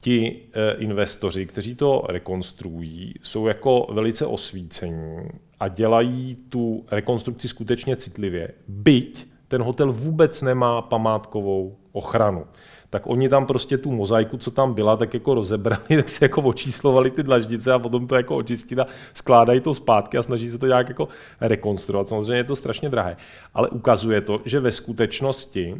Ti 0.00 0.42
eh, 0.52 0.74
investoři, 0.78 1.46
kteří 1.46 1.74
to 1.74 2.02
rekonstruují, 2.08 3.14
jsou 3.22 3.46
jako 3.46 3.86
velice 3.92 4.26
osvícení 4.26 5.28
a 5.60 5.68
dělají 5.68 6.36
tu 6.48 6.84
rekonstrukci 6.90 7.48
skutečně 7.48 7.96
citlivě. 7.96 8.48
Byť 8.68 9.26
ten 9.48 9.62
hotel 9.62 9.92
vůbec 9.92 10.42
nemá 10.42 10.82
památkovou 10.82 11.76
ochranu 11.92 12.44
tak 12.90 13.06
oni 13.06 13.28
tam 13.28 13.46
prostě 13.46 13.78
tu 13.78 13.92
mozaiku, 13.92 14.36
co 14.36 14.50
tam 14.50 14.74
byla, 14.74 14.96
tak 14.96 15.14
jako 15.14 15.34
rozebrali, 15.34 15.82
tak 15.96 16.08
si 16.08 16.24
jako 16.24 16.42
očíslovali 16.42 17.10
ty 17.10 17.22
dlaždice 17.22 17.72
a 17.72 17.78
potom 17.78 18.06
to 18.06 18.14
jako 18.14 18.36
očistili 18.36 18.80
a 18.80 18.86
skládají 19.14 19.60
to 19.60 19.74
zpátky 19.74 20.18
a 20.18 20.22
snaží 20.22 20.50
se 20.50 20.58
to 20.58 20.66
nějak 20.66 20.88
jako 20.88 21.08
rekonstruovat. 21.40 22.08
Samozřejmě 22.08 22.36
je 22.36 22.44
to 22.44 22.56
strašně 22.56 22.88
drahé, 22.88 23.16
ale 23.54 23.68
ukazuje 23.68 24.20
to, 24.20 24.40
že 24.44 24.60
ve 24.60 24.72
skutečnosti 24.72 25.76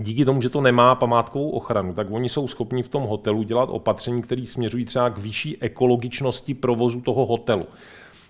díky 0.00 0.24
tomu, 0.24 0.42
že 0.42 0.48
to 0.48 0.60
nemá 0.60 0.94
památkovou 0.94 1.50
ochranu, 1.50 1.94
tak 1.94 2.06
oni 2.10 2.28
jsou 2.28 2.48
schopni 2.48 2.82
v 2.82 2.88
tom 2.88 3.02
hotelu 3.02 3.42
dělat 3.42 3.68
opatření, 3.72 4.22
které 4.22 4.46
směřují 4.46 4.84
třeba 4.84 5.10
k 5.10 5.18
vyšší 5.18 5.62
ekologičnosti 5.62 6.54
provozu 6.54 7.00
toho 7.00 7.26
hotelu. 7.26 7.66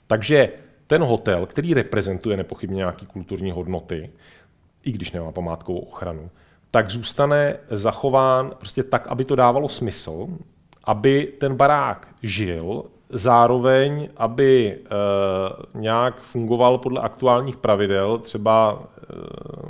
Takže 0.07 0.53
ten 0.87 1.03
hotel, 1.03 1.47
který 1.47 1.75
reprezentuje 1.75 2.37
nepochybně 2.37 2.77
nějaké 2.77 3.07
kulturní 3.07 3.51
hodnoty, 3.51 4.11
i 4.85 4.93
když 4.93 5.13
nemá 5.13 5.33
památkovou 5.33 5.79
ochranu, 5.79 6.31
tak 6.71 6.91
zůstane 6.91 7.57
zachován 7.71 8.53
prostě 8.59 8.83
tak, 8.83 9.07
aby 9.07 9.25
to 9.25 9.37
dávalo 9.37 9.69
smysl, 9.69 10.29
aby 10.85 11.33
ten 11.41 11.57
barák 11.57 12.09
žil, 12.23 12.85
zároveň, 13.11 14.09
aby 14.17 14.79
e, 14.79 14.79
nějak 15.79 16.21
fungoval 16.21 16.79
podle 16.79 17.01
aktuálních 17.01 17.57
pravidel, 17.57 18.19
třeba 18.19 18.83
e, 18.83 19.07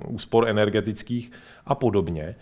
úspor 0.08 0.48
energetických 0.48 1.32
a 1.68 1.74
podobně, 1.74 2.34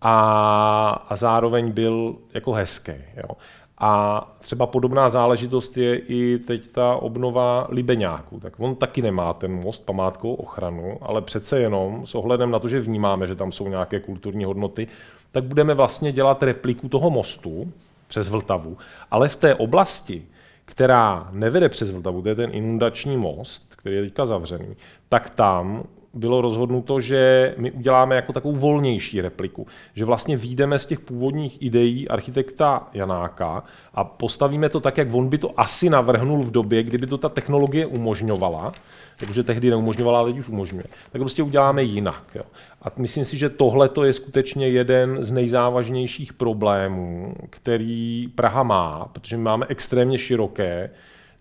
a, 0.00 1.04
a 1.08 1.16
zároveň 1.16 1.72
byl 1.72 2.16
jako 2.34 2.52
hezký. 2.52 2.92
Jo. 3.16 3.36
A 3.78 4.20
třeba 4.38 4.66
podobná 4.66 5.08
záležitost 5.08 5.76
je 5.76 5.98
i 5.98 6.38
teď 6.38 6.72
ta 6.72 6.94
obnova 6.96 7.66
Libeňáku. 7.70 8.40
Tak 8.40 8.60
on 8.60 8.76
taky 8.76 9.02
nemá 9.02 9.32
ten 9.32 9.52
most 9.52 9.86
památkovou 9.86 10.34
ochranu, 10.34 10.98
ale 11.00 11.22
přece 11.22 11.60
jenom 11.60 12.06
s 12.06 12.14
ohledem 12.14 12.50
na 12.50 12.58
to, 12.58 12.68
že 12.68 12.80
vnímáme, 12.80 13.26
že 13.26 13.34
tam 13.34 13.52
jsou 13.52 13.68
nějaké 13.68 14.00
kulturní 14.00 14.44
hodnoty, 14.44 14.88
tak 15.32 15.44
budeme 15.44 15.74
vlastně 15.74 16.12
dělat 16.12 16.42
repliku 16.42 16.88
toho 16.88 17.10
mostu 17.10 17.72
přes 18.08 18.28
Vltavu. 18.28 18.76
Ale 19.10 19.28
v 19.28 19.36
té 19.36 19.54
oblasti, 19.54 20.26
která 20.64 21.28
nevede 21.32 21.68
přes 21.68 21.90
Vltavu, 21.90 22.22
to 22.22 22.28
je 22.28 22.34
ten 22.34 22.50
inundační 22.52 23.16
most, 23.16 23.74
který 23.76 23.96
je 23.96 24.02
teďka 24.02 24.26
zavřený, 24.26 24.76
tak 25.08 25.30
tam 25.30 25.84
bylo 26.16 26.40
rozhodnuto, 26.40 27.00
že 27.00 27.54
my 27.58 27.70
uděláme 27.72 28.16
jako 28.16 28.32
takovou 28.32 28.54
volnější 28.54 29.20
repliku. 29.20 29.66
Že 29.94 30.04
vlastně 30.04 30.36
výjdeme 30.36 30.78
z 30.78 30.86
těch 30.86 31.00
původních 31.00 31.62
ideí 31.62 32.08
architekta 32.08 32.88
Janáka 32.92 33.64
a 33.94 34.04
postavíme 34.04 34.68
to 34.68 34.80
tak, 34.80 34.98
jak 34.98 35.14
on 35.14 35.28
by 35.28 35.38
to 35.38 35.60
asi 35.60 35.90
navrhnul 35.90 36.42
v 36.42 36.50
době, 36.50 36.82
kdyby 36.82 37.06
to 37.06 37.18
ta 37.18 37.28
technologie 37.28 37.86
umožňovala, 37.86 38.72
takže 39.16 39.42
tehdy 39.42 39.70
neumožňovala, 39.70 40.18
ale 40.18 40.30
teď 40.30 40.38
už 40.38 40.48
umožňuje. 40.48 40.84
Tak 41.12 41.20
prostě 41.20 41.42
uděláme 41.42 41.82
jinak. 41.82 42.24
Jo. 42.34 42.42
A 42.82 42.86
myslím 42.98 43.24
si, 43.24 43.36
že 43.36 43.48
tohle 43.48 43.90
je 44.04 44.12
skutečně 44.12 44.68
jeden 44.68 45.24
z 45.24 45.32
nejzávažnějších 45.32 46.32
problémů, 46.32 47.34
který 47.50 48.28
Praha 48.34 48.62
má, 48.62 49.08
protože 49.12 49.36
my 49.36 49.42
máme 49.42 49.66
extrémně 49.68 50.18
široké 50.18 50.90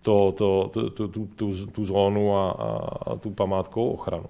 to, 0.01 0.33
to, 0.37 0.69
to, 0.73 0.89
tu, 0.89 1.07
tu, 1.07 1.25
tu, 1.35 1.65
tu 1.65 1.85
zónu 1.85 2.37
a, 2.37 2.51
a 3.05 3.15
tu 3.15 3.29
památkovou 3.29 3.89
ochranu. 3.89 4.25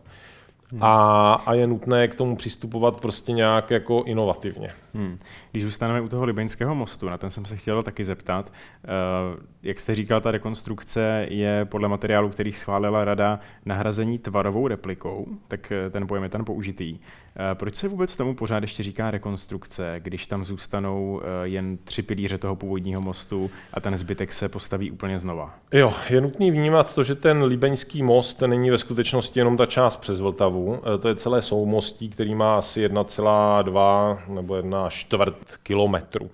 Hmm. 0.75 0.83
A, 0.83 1.33
a 1.33 1.53
je 1.53 1.67
nutné 1.67 2.07
k 2.07 2.15
tomu 2.15 2.35
přistupovat 2.35 3.01
prostě 3.01 3.31
nějak 3.31 3.71
jako 3.71 4.03
inovativně. 4.05 4.69
Hmm. 4.93 5.19
Když 5.51 5.63
zůstaneme 5.63 6.01
u 6.01 6.07
toho 6.07 6.25
Libeňského 6.25 6.75
mostu, 6.75 7.09
na 7.09 7.17
ten 7.17 7.29
jsem 7.31 7.45
se 7.45 7.57
chtěl 7.57 7.83
taky 7.83 8.05
zeptat. 8.05 8.51
Uh, 8.51 9.43
jak 9.63 9.79
jste 9.79 9.95
říkal, 9.95 10.21
ta 10.21 10.31
rekonstrukce 10.31 11.25
je 11.29 11.65
podle 11.65 11.87
materiálu, 11.87 12.29
který 12.29 12.53
schválila 12.53 13.05
rada, 13.05 13.39
nahrazení 13.65 14.17
tvarovou 14.17 14.67
replikou, 14.67 15.27
tak 15.47 15.71
eh, 15.71 15.89
ten 15.89 16.07
pojem 16.07 16.23
je 16.23 16.29
ten 16.29 16.45
použitý. 16.45 16.99
Eh, 17.37 17.55
proč 17.55 17.75
se 17.75 17.87
vůbec 17.87 18.15
tomu 18.15 18.35
pořád 18.35 18.63
ještě 18.63 18.83
říká 18.83 19.11
rekonstrukce, 19.11 19.95
když 19.99 20.27
tam 20.27 20.45
zůstanou 20.45 21.21
eh, 21.23 21.47
jen 21.47 21.77
tři 21.77 22.01
pilíře 22.01 22.37
toho 22.37 22.55
původního 22.55 23.01
mostu 23.01 23.51
a 23.73 23.79
ten 23.79 23.97
zbytek 23.97 24.33
se 24.33 24.49
postaví 24.49 24.91
úplně 24.91 25.19
znova? 25.19 25.53
Jo, 25.71 25.93
je 26.09 26.21
nutný 26.21 26.51
vnímat 26.51 26.95
to, 26.95 27.03
že 27.03 27.15
ten 27.15 27.43
Libeňský 27.43 28.03
most 28.03 28.41
není 28.41 28.69
ve 28.69 28.77
skutečnosti 28.77 29.39
jenom 29.39 29.57
ta 29.57 29.65
část 29.65 29.97
přes 29.97 30.19
Vltavu. 30.19 30.79
Eh, 30.95 30.97
to 30.97 31.07
je 31.07 31.15
celé 31.15 31.41
soumostí, 31.41 32.09
který 32.09 32.35
má 32.35 32.57
asi 32.57 32.81
1,2 32.81 34.19
nebo 34.27 34.55
1 34.55 34.89
čtvrt 34.89 35.37
kilometru. 35.63 36.29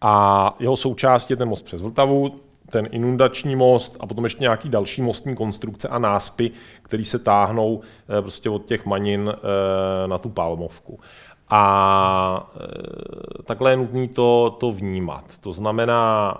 A 0.00 0.56
jeho 0.60 0.76
součástí 0.76 1.32
je 1.32 1.36
ten 1.36 1.48
most 1.48 1.64
přes 1.64 1.80
Vltavu, 1.80 2.40
ten 2.72 2.88
inundační 2.90 3.56
most 3.56 3.96
a 4.00 4.06
potom 4.06 4.24
ještě 4.24 4.42
nějaký 4.42 4.68
další 4.68 5.02
mostní 5.02 5.36
konstrukce 5.36 5.88
a 5.88 5.98
náspy, 5.98 6.50
které 6.82 7.04
se 7.04 7.18
táhnou 7.18 7.80
eh, 8.18 8.22
prostě 8.22 8.50
od 8.50 8.64
těch 8.64 8.86
manin 8.86 9.32
eh, 9.34 10.08
na 10.08 10.18
tu 10.18 10.28
palmovku. 10.28 11.00
A 11.48 12.50
eh, 12.56 13.42
takhle 13.42 13.72
je 13.72 13.76
nutné 13.76 14.08
to, 14.08 14.56
to 14.60 14.72
vnímat. 14.72 15.24
To 15.40 15.52
znamená, 15.52 16.34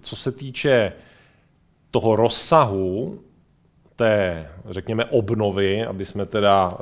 co 0.00 0.16
se 0.16 0.32
týče 0.32 0.92
toho 1.90 2.16
rozsahu 2.16 3.18
té, 3.96 4.48
řekněme, 4.70 5.04
obnovy, 5.04 5.84
aby 5.84 6.04
jsme 6.04 6.26
teda 6.26 6.78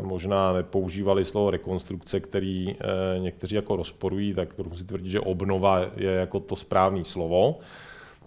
možná 0.00 0.52
nepoužívali 0.52 1.24
slovo 1.24 1.50
rekonstrukce, 1.50 2.20
který 2.20 2.76
někteří 3.18 3.54
jako 3.54 3.76
rozporují, 3.76 4.34
tak 4.34 4.48
si 4.74 4.84
tvrdit, 4.84 5.10
že 5.10 5.20
obnova 5.20 5.80
je 5.96 6.10
jako 6.10 6.40
to 6.40 6.56
správné 6.56 7.04
slovo, 7.04 7.58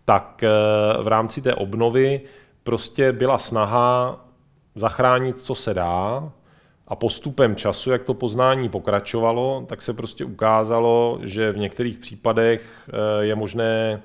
tak 0.06 0.43
v 1.01 1.08
rámci 1.08 1.41
té 1.41 1.56
obnovy 1.56 2.21
prostě 2.63 3.12
byla 3.12 3.38
snaha 3.38 4.19
zachránit, 4.75 5.39
co 5.39 5.56
se 5.56 5.73
dá, 5.73 6.32
a 6.88 6.95
postupem 6.95 7.56
času, 7.56 7.91
jak 7.91 8.04
to 8.04 8.13
poznání 8.13 8.69
pokračovalo, 8.69 9.65
tak 9.67 9.82
se 9.82 9.93
prostě 9.93 10.25
ukázalo, 10.25 11.19
že 11.23 11.51
v 11.51 11.58
některých 11.58 11.97
případech 11.97 12.62
je 13.19 13.36
možné 13.36 14.01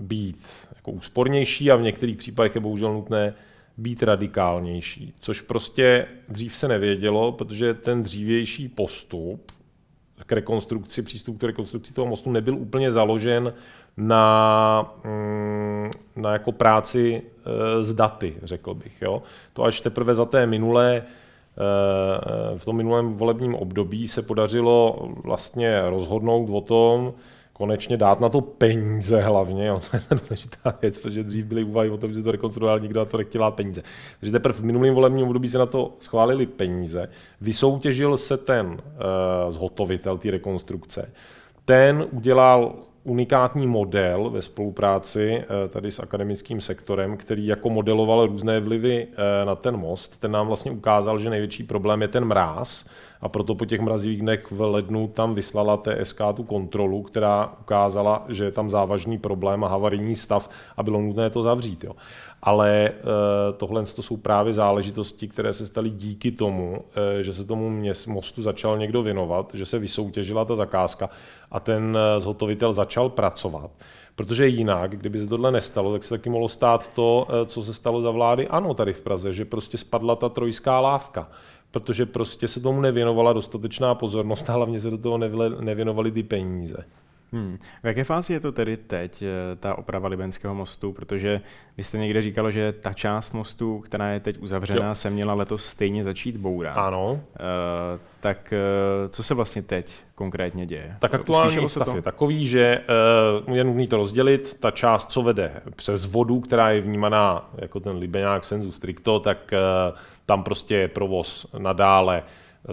být 0.00 0.46
jako 0.74 0.90
úspornější 0.90 1.70
a 1.70 1.76
v 1.76 1.82
některých 1.82 2.16
případech 2.16 2.54
je 2.54 2.60
bohužel 2.60 2.94
nutné 2.94 3.34
být 3.76 4.02
radikálnější, 4.02 5.14
což 5.20 5.40
prostě 5.40 6.06
dřív 6.28 6.56
se 6.56 6.68
nevědělo, 6.68 7.32
protože 7.32 7.74
ten 7.74 8.02
dřívější 8.02 8.68
postup 8.68 9.52
k 10.26 10.32
rekonstrukci, 10.32 11.02
přístup 11.02 11.38
k 11.38 11.44
rekonstrukci 11.44 11.92
toho 11.92 12.06
mostu 12.06 12.30
nebyl 12.30 12.54
úplně 12.54 12.92
založen 12.92 13.54
na, 13.96 14.94
mm, 15.04 15.90
na 16.16 16.32
jako 16.32 16.52
práci 16.52 17.22
e, 17.22 17.84
s 17.84 17.94
daty, 17.94 18.34
řekl 18.42 18.74
bych. 18.74 19.02
Jo. 19.02 19.22
To 19.52 19.62
až 19.62 19.80
teprve 19.80 20.14
za 20.14 20.24
té 20.24 20.46
minulé 20.46 20.96
e, 20.96 21.02
v 22.58 22.64
tom 22.64 22.76
minulém 22.76 23.14
volebním 23.14 23.54
období 23.54 24.08
se 24.08 24.22
podařilo 24.22 25.08
vlastně 25.24 25.82
rozhodnout 25.90 26.48
o 26.50 26.60
tom, 26.60 27.14
konečně 27.56 27.96
dát 27.96 28.20
na 28.20 28.28
to 28.28 28.40
peníze 28.40 29.22
hlavně, 29.22 29.66
jo, 29.66 29.80
to 29.90 29.96
je 29.96 30.20
důležitá 30.20 30.78
věc, 30.82 30.98
protože 30.98 31.22
dřív 31.22 31.44
byly 31.44 31.64
úvahy 31.64 31.90
o 31.90 31.96
tom, 31.96 32.12
že 32.12 32.22
to 32.22 32.32
rekonstruoval, 32.32 32.80
nikdo 32.80 33.00
na 33.00 33.04
to 33.04 33.16
nechtěl 33.16 33.50
peníze. 33.50 33.82
Takže 34.20 34.32
teprve 34.32 34.58
v 34.58 34.64
minulém 34.64 34.94
volebním 34.94 35.26
období 35.26 35.48
se 35.48 35.58
na 35.58 35.66
to 35.66 35.96
schválili 36.00 36.46
peníze, 36.46 37.08
vysoutěžil 37.40 38.16
se 38.16 38.36
ten 38.36 38.66
uh, 38.66 39.52
zhotovitel 39.52 40.18
té 40.18 40.30
rekonstrukce, 40.30 41.12
ten 41.64 42.06
udělal 42.10 42.74
unikátní 43.04 43.66
model 43.66 44.30
ve 44.30 44.42
spolupráci 44.42 45.38
uh, 45.38 45.70
tady 45.70 45.90
s 45.90 45.98
akademickým 45.98 46.60
sektorem, 46.60 47.16
který 47.16 47.46
jako 47.46 47.70
modeloval 47.70 48.26
různé 48.26 48.60
vlivy 48.60 49.06
uh, 49.06 49.46
na 49.46 49.54
ten 49.54 49.76
most. 49.76 50.20
Ten 50.20 50.30
nám 50.30 50.46
vlastně 50.46 50.70
ukázal, 50.70 51.18
že 51.18 51.30
největší 51.30 51.62
problém 51.62 52.02
je 52.02 52.08
ten 52.08 52.24
mráz, 52.24 52.84
a 53.24 53.28
proto 53.28 53.54
po 53.54 53.66
těch 53.66 53.80
mrazivých 53.80 54.20
dnech 54.20 54.50
v 54.50 54.60
lednu 54.60 55.08
tam 55.08 55.34
vyslala 55.34 55.76
TSK 55.76 56.20
tu 56.36 56.44
kontrolu, 56.44 57.02
která 57.02 57.52
ukázala, 57.60 58.24
že 58.28 58.44
je 58.44 58.52
tam 58.52 58.70
závažný 58.70 59.18
problém 59.18 59.64
a 59.64 59.68
havarijní 59.68 60.16
stav 60.16 60.50
a 60.76 60.82
bylo 60.82 61.00
nutné 61.00 61.30
to 61.30 61.42
zavřít. 61.42 61.84
Jo. 61.84 61.92
Ale 62.46 62.88
e, 62.88 62.92
tohle 63.56 63.82
to 63.82 64.02
jsou 64.02 64.16
právě 64.16 64.52
záležitosti, 64.52 65.28
které 65.28 65.52
se 65.52 65.66
staly 65.66 65.90
díky 65.90 66.32
tomu, 66.32 66.84
e, 67.18 67.22
že 67.22 67.34
se 67.34 67.44
tomu 67.44 67.70
měst, 67.70 68.06
mostu 68.06 68.42
začal 68.42 68.78
někdo 68.78 69.02
věnovat, 69.02 69.50
že 69.54 69.66
se 69.66 69.78
vysoutěžila 69.78 70.44
ta 70.44 70.56
zakázka 70.56 71.10
a 71.50 71.60
ten 71.60 71.98
eh, 71.98 72.20
zhotovitel 72.20 72.72
začal 72.72 73.08
pracovat. 73.08 73.70
Protože 74.16 74.46
jinak, 74.46 74.90
kdyby 74.90 75.18
se 75.18 75.26
tohle 75.26 75.52
nestalo, 75.52 75.92
tak 75.92 76.04
se 76.04 76.10
taky 76.10 76.30
mohlo 76.30 76.48
stát 76.48 76.94
to, 76.94 77.26
co 77.46 77.62
se 77.62 77.74
stalo 77.74 78.00
za 78.00 78.10
vlády 78.10 78.48
ANO 78.48 78.74
tady 78.74 78.92
v 78.92 79.00
Praze, 79.00 79.32
že 79.32 79.44
prostě 79.44 79.78
spadla 79.78 80.16
ta 80.16 80.28
trojská 80.28 80.80
lávka 80.80 81.28
protože 81.74 82.06
prostě 82.06 82.48
se 82.48 82.60
tomu 82.60 82.80
nevěnovala 82.80 83.32
dostatečná 83.32 83.94
pozornost 83.94 84.50
a 84.50 84.52
hlavně 84.52 84.80
se 84.80 84.90
do 84.90 84.98
toho 84.98 85.18
nevěnovaly 85.60 86.12
ty 86.12 86.22
peníze. 86.22 86.84
Hmm. 87.34 87.58
V 87.82 87.86
jaké 87.86 88.04
fázi 88.04 88.32
je 88.32 88.40
to 88.40 88.52
tedy 88.52 88.76
teď, 88.76 89.22
eh, 89.22 89.56
ta 89.56 89.78
oprava 89.78 90.08
Libenského 90.08 90.54
mostu? 90.54 90.92
Protože 90.92 91.40
vy 91.76 91.82
jste 91.82 91.98
někde 91.98 92.22
říkalo, 92.22 92.50
že 92.50 92.72
ta 92.72 92.92
část 92.92 93.32
mostu, 93.32 93.78
která 93.78 94.08
je 94.08 94.20
teď 94.20 94.38
uzavřená, 94.38 94.88
jo. 94.88 94.94
se 94.94 95.10
měla 95.10 95.34
letos 95.34 95.66
stejně 95.66 96.04
začít 96.04 96.36
bourat. 96.36 96.76
Ano. 96.76 97.12
Uh, 97.12 97.20
tak 98.20 98.54
uh, 98.54 99.10
co 99.10 99.22
se 99.22 99.34
vlastně 99.34 99.62
teď 99.62 99.94
konkrétně 100.14 100.66
děje? 100.66 100.96
Tak 100.98 101.14
aktuální 101.14 101.68
stav 101.68 101.88
to? 101.88 101.96
je 101.96 102.02
takový, 102.02 102.46
že 102.46 102.80
uh, 103.48 103.56
je 103.56 103.64
nutné 103.64 103.86
to 103.86 103.96
rozdělit. 103.96 104.56
Ta 104.60 104.70
část, 104.70 105.10
co 105.10 105.22
vede 105.22 105.52
přes 105.76 106.04
vodu, 106.04 106.40
která 106.40 106.70
je 106.70 106.80
vnímaná 106.80 107.50
jako 107.54 107.80
ten 107.80 107.96
Libeňák 107.96 108.44
senzu 108.44 108.72
stricto, 108.72 109.20
tak 109.20 109.38
uh, 109.52 109.98
tam 110.26 110.42
prostě 110.42 110.74
je 110.76 110.88
provoz 110.88 111.46
nadále 111.58 112.22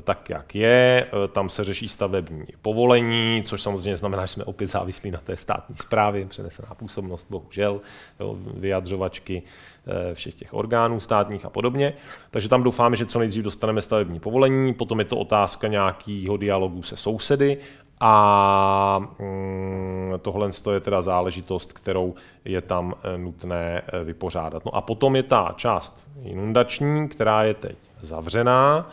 tak, 0.01 0.30
jak 0.30 0.56
je. 0.56 1.08
Tam 1.32 1.49
se 1.49 1.63
řeší 1.63 1.88
stavební 1.88 2.45
povolení, 2.62 3.43
což 3.45 3.62
samozřejmě 3.62 3.97
znamená, 3.97 4.25
že 4.25 4.34
jsme 4.34 4.43
opět 4.43 4.67
závislí 4.67 5.12
na 5.12 5.19
té 5.19 5.38
státní 5.38 5.75
správě, 5.75 6.25
přenesená 6.25 6.75
působnost, 6.75 7.27
bohužel, 7.30 7.82
jo, 8.19 8.38
vyjadřovačky 8.54 9.43
eh, 9.88 10.13
všech 10.13 10.34
těch 10.34 10.54
orgánů 10.54 10.99
státních 10.99 11.45
a 11.45 11.49
podobně. 11.49 11.93
Takže 12.32 12.49
tam 12.49 12.63
doufáme, 12.63 12.95
že 12.95 13.06
co 13.06 13.19
nejdřív 13.19 13.43
dostaneme 13.43 13.82
stavební 13.82 14.19
povolení, 14.19 14.73
potom 14.73 14.99
je 14.99 15.06
to 15.06 15.17
otázka 15.17 15.67
nějakého 15.67 16.38
dialogu 16.38 16.84
se 16.84 16.97
sousedy 16.97 17.58
a 17.99 18.99
mm, 19.19 20.13
tohle 20.21 20.49
je 20.73 20.80
teda 20.80 21.01
záležitost, 21.01 21.73
kterou 21.73 22.15
je 22.45 22.62
tam 22.62 22.93
eh, 23.04 23.17
nutné 23.17 23.82
vypořádat. 24.04 24.65
No 24.65 24.75
a 24.75 24.82
potom 24.82 25.15
je 25.15 25.23
ta 25.23 25.54
část 25.56 26.08
inundační, 26.23 27.10
která 27.10 27.43
je 27.43 27.54
teď 27.54 27.77
zavřená, 28.01 28.89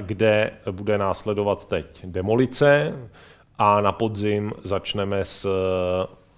kde 0.00 0.50
bude 0.70 0.98
následovat 0.98 1.68
teď 1.68 1.86
demolice 2.04 2.92
a 3.58 3.80
na 3.80 3.92
podzim 3.92 4.52
začneme 4.64 5.24
s 5.24 5.48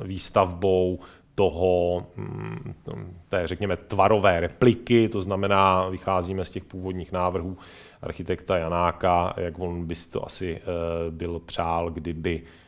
výstavbou 0.01 0.99
toho, 1.35 2.07
mm, 2.17 2.75
té, 3.29 3.47
řekněme, 3.47 3.77
tvarové 3.77 4.41
repliky, 4.41 5.09
to 5.09 5.23
znamená, 5.23 5.89
vycházíme 5.89 6.45
z 6.45 6.51
těch 6.51 6.65
původních 6.65 7.13
návrhů 7.13 7.59
architekta 8.03 8.57
Janáka, 8.59 9.35
jak 9.37 9.59
on 9.59 9.87
by 9.87 9.95
si 9.95 10.11
to 10.11 10.27
asi 10.27 10.57
eh, 10.57 10.61
byl 11.11 11.39
přál, 11.39 11.91
kdyby 11.91 12.43
eh, 12.45 12.68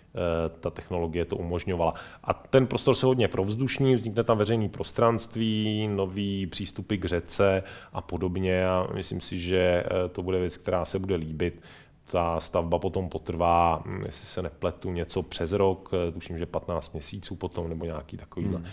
ta 0.60 0.70
technologie 0.70 1.24
to 1.24 1.36
umožňovala. 1.36 1.94
A 2.24 2.34
ten 2.34 2.66
prostor 2.66 2.94
se 2.94 3.06
hodně 3.06 3.28
provzdušní, 3.28 3.94
vznikne 3.94 4.24
tam 4.24 4.38
veřejné 4.38 4.68
prostranství, 4.68 5.88
nový 5.88 6.46
přístupy 6.46 6.96
k 6.96 7.04
řece 7.04 7.62
a 7.92 8.00
podobně 8.00 8.68
a 8.68 8.86
myslím 8.94 9.20
si, 9.20 9.38
že 9.38 9.58
eh, 9.86 10.08
to 10.08 10.22
bude 10.22 10.38
věc, 10.38 10.56
která 10.56 10.84
se 10.84 10.98
bude 10.98 11.14
líbit. 11.14 11.62
Ta 12.04 12.40
stavba 12.40 12.78
potom 12.78 13.08
potrvá, 13.08 13.82
hm, 13.86 14.02
jestli 14.06 14.26
se 14.26 14.42
nepletu, 14.42 14.92
něco 14.92 15.22
přes 15.22 15.52
rok, 15.52 15.90
tuším, 16.14 16.38
že 16.38 16.46
15 16.46 16.92
měsíců 16.92 17.36
potom 17.36 17.68
nebo 17.68 17.84
nějaký 17.84 18.16
takovýhle, 18.16 18.58
hmm. 18.58 18.66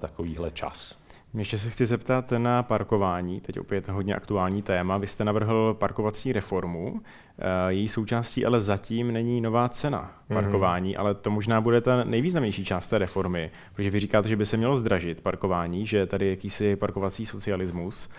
takovýhle 0.00 0.50
čas. 0.50 1.05
Ještě 1.36 1.58
se 1.58 1.70
chci 1.70 1.86
zeptat 1.86 2.32
na 2.38 2.62
parkování, 2.62 3.40
teď 3.40 3.60
opět 3.60 3.88
hodně 3.88 4.14
aktuální 4.14 4.62
téma. 4.62 4.98
Vy 4.98 5.06
jste 5.06 5.24
navrhl 5.24 5.74
parkovací 5.74 6.32
reformu, 6.32 7.00
eh, 7.38 7.72
její 7.72 7.88
součástí 7.88 8.46
ale 8.46 8.60
zatím 8.60 9.12
není 9.12 9.40
nová 9.40 9.68
cena 9.68 10.12
parkování, 10.28 10.94
mm-hmm. 10.94 11.00
ale 11.00 11.14
to 11.14 11.30
možná 11.30 11.60
bude 11.60 11.80
ta 11.80 12.04
nejvýznamnější 12.04 12.64
část 12.64 12.88
té 12.88 12.98
reformy, 12.98 13.50
protože 13.74 13.90
vy 13.90 14.00
říkáte, 14.00 14.28
že 14.28 14.36
by 14.36 14.46
se 14.46 14.56
mělo 14.56 14.76
zdražit 14.76 15.20
parkování, 15.20 15.86
že 15.86 16.06
tady 16.06 16.24
je 16.24 16.30
jakýsi 16.30 16.76
parkovací 16.76 17.26
socialismus. 17.26 18.10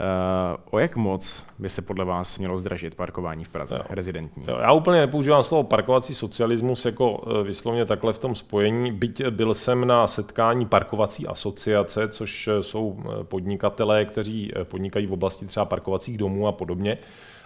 Uh, 0.00 0.60
o 0.70 0.78
jak 0.78 0.96
moc 0.96 1.46
by 1.58 1.68
se 1.68 1.82
podle 1.82 2.04
vás 2.04 2.38
mělo 2.38 2.58
zdražit 2.58 2.94
parkování 2.94 3.44
v 3.44 3.48
Praze, 3.48 3.76
jo. 3.76 3.82
rezidentní? 3.90 4.44
Jo, 4.48 4.58
já 4.60 4.72
úplně 4.72 5.00
nepoužívám 5.00 5.44
slovo 5.44 5.64
parkovací 5.64 6.14
socialismus 6.14 6.84
jako 6.84 7.24
eh, 7.26 7.42
vyslovně 7.42 7.84
takhle 7.84 8.12
v 8.12 8.18
tom 8.18 8.34
spojení, 8.34 8.92
byť 8.92 9.26
byl 9.26 9.54
jsem 9.54 9.86
na 9.86 10.06
setkání 10.06 10.66
parkovací 10.66 11.26
asociace, 11.26 12.08
což 12.08 12.48
eh, 12.48 12.62
jsou 12.62 12.98
podnikatelé, 13.22 14.04
kteří 14.04 14.52
podnikají 14.62 15.06
v 15.06 15.12
oblasti 15.12 15.46
třeba 15.46 15.66
parkovacích 15.66 16.18
domů 16.18 16.48
a 16.48 16.52
podobně. 16.52 16.98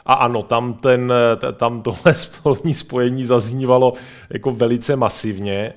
A 0.08 0.12
ano, 0.12 0.42
tam, 0.42 0.74
ten, 0.74 1.12
tam 1.56 1.82
tohle 1.82 2.14
spolní 2.14 2.74
spojení 2.74 3.24
zaznívalo 3.24 3.92
jako 4.30 4.52
velice 4.52 4.96
masivně, 4.96 5.56
e, 5.56 5.72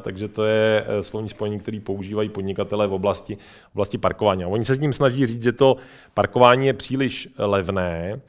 takže 0.00 0.28
to 0.28 0.44
je 0.44 0.84
eh, 0.86 1.02
slovní 1.02 1.28
spojení, 1.28 1.58
který 1.58 1.80
používají 1.80 2.28
podnikatelé 2.28 2.86
v 2.86 2.92
oblasti, 2.92 3.36
v 3.70 3.74
oblasti 3.74 3.98
parkování. 3.98 4.44
A 4.44 4.48
oni 4.48 4.64
se 4.64 4.74
s 4.74 4.78
ním 4.78 4.92
snaží 4.92 5.26
říct, 5.26 5.42
že 5.42 5.52
to 5.52 5.76
parkování 6.14 6.66
je 6.66 6.72
příliš 6.72 7.28
levné, 7.38 8.20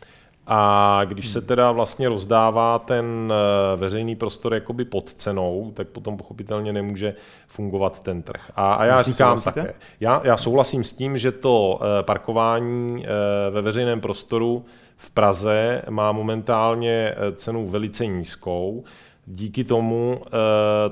a 0.51 1.01
když 1.05 1.29
se 1.29 1.41
teda 1.41 1.71
vlastně 1.71 2.09
rozdává 2.09 2.79
ten 2.79 3.33
eh, 3.33 3.77
veřejný 3.77 4.15
prostor 4.15 4.53
jakoby 4.53 4.85
pod 4.85 5.13
cenou, 5.13 5.71
tak 5.75 5.87
potom 5.87 6.17
pochopitelně 6.17 6.73
nemůže 6.73 7.15
fungovat 7.47 8.03
ten 8.03 8.21
trh. 8.21 8.51
A, 8.55 8.73
a 8.73 8.85
já 8.85 8.97
Myslím, 8.97 9.13
říkám 9.13 9.37
souhlasíte? 9.37 9.61
také, 9.61 9.79
já, 9.99 10.21
já 10.23 10.37
souhlasím 10.37 10.83
s 10.83 10.91
tím, 10.91 11.17
že 11.17 11.31
to 11.31 11.79
eh, 11.81 12.03
parkování 12.03 13.05
eh, 13.05 13.09
ve 13.51 13.61
veřejném 13.61 14.01
prostoru 14.01 14.65
v 14.97 15.11
Praze 15.11 15.81
má 15.89 16.11
momentálně 16.11 17.15
cenu 17.35 17.67
velice 17.67 18.05
nízkou. 18.05 18.83
Díky 19.25 19.63
tomu 19.63 20.21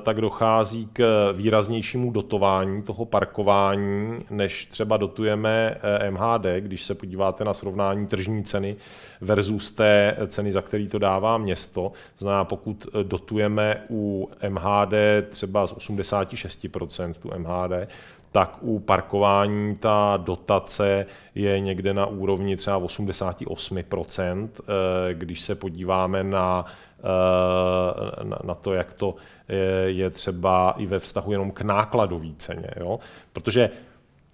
tak 0.04 0.22
dochází 0.22 0.90
k 0.94 1.32
výraznějšímu 1.34 2.12
dotování 2.12 2.84
toho 2.84 3.06
parkování, 3.06 4.26
než 4.30 4.66
třeba 4.66 4.98
dotujeme 4.98 5.78
MHD, 6.10 6.46
když 6.60 6.86
se 6.86 6.96
podíváte 6.96 7.44
na 7.44 7.54
srovnání 7.54 8.08
tržní 8.08 8.44
ceny 8.44 8.76
versus 9.22 9.72
té 9.72 10.18
ceny, 10.28 10.52
za 10.52 10.62
který 10.62 10.90
to 10.90 11.00
dává 11.00 11.38
město. 11.38 11.92
To 12.20 12.26
znamená, 12.26 12.46
pokud 12.46 12.88
eh, 12.88 13.04
dotujeme 13.04 13.84
u 13.90 14.30
MHD 14.50 14.94
třeba 15.30 15.68
z 15.68 15.74
86% 15.74 17.14
tu 17.14 17.32
MHD, 17.38 17.90
tak 18.32 18.58
u 18.62 18.80
parkování 18.80 19.76
ta 19.76 20.18
dotace 20.18 21.06
je 21.36 21.60
někde 21.60 21.94
na 21.94 22.06
úrovni 22.06 22.58
třeba 22.58 22.80
88%, 22.80 24.50
když 25.14 25.42
se 25.42 25.56
podíváme 25.56 26.24
na 26.24 26.66
Eh, 27.00 28.24
na 28.44 28.56
to, 28.56 28.74
jak 28.74 28.94
to 28.94 29.16
je 29.86 30.10
třeba 30.10 30.74
i 30.78 30.86
ve 30.86 31.00
vztahu 31.00 31.32
jenom 31.32 31.52
k 31.52 31.62
nákladové 31.62 32.28
ceně. 32.38 32.70
Jo? 32.80 33.00
Protože 33.34 33.70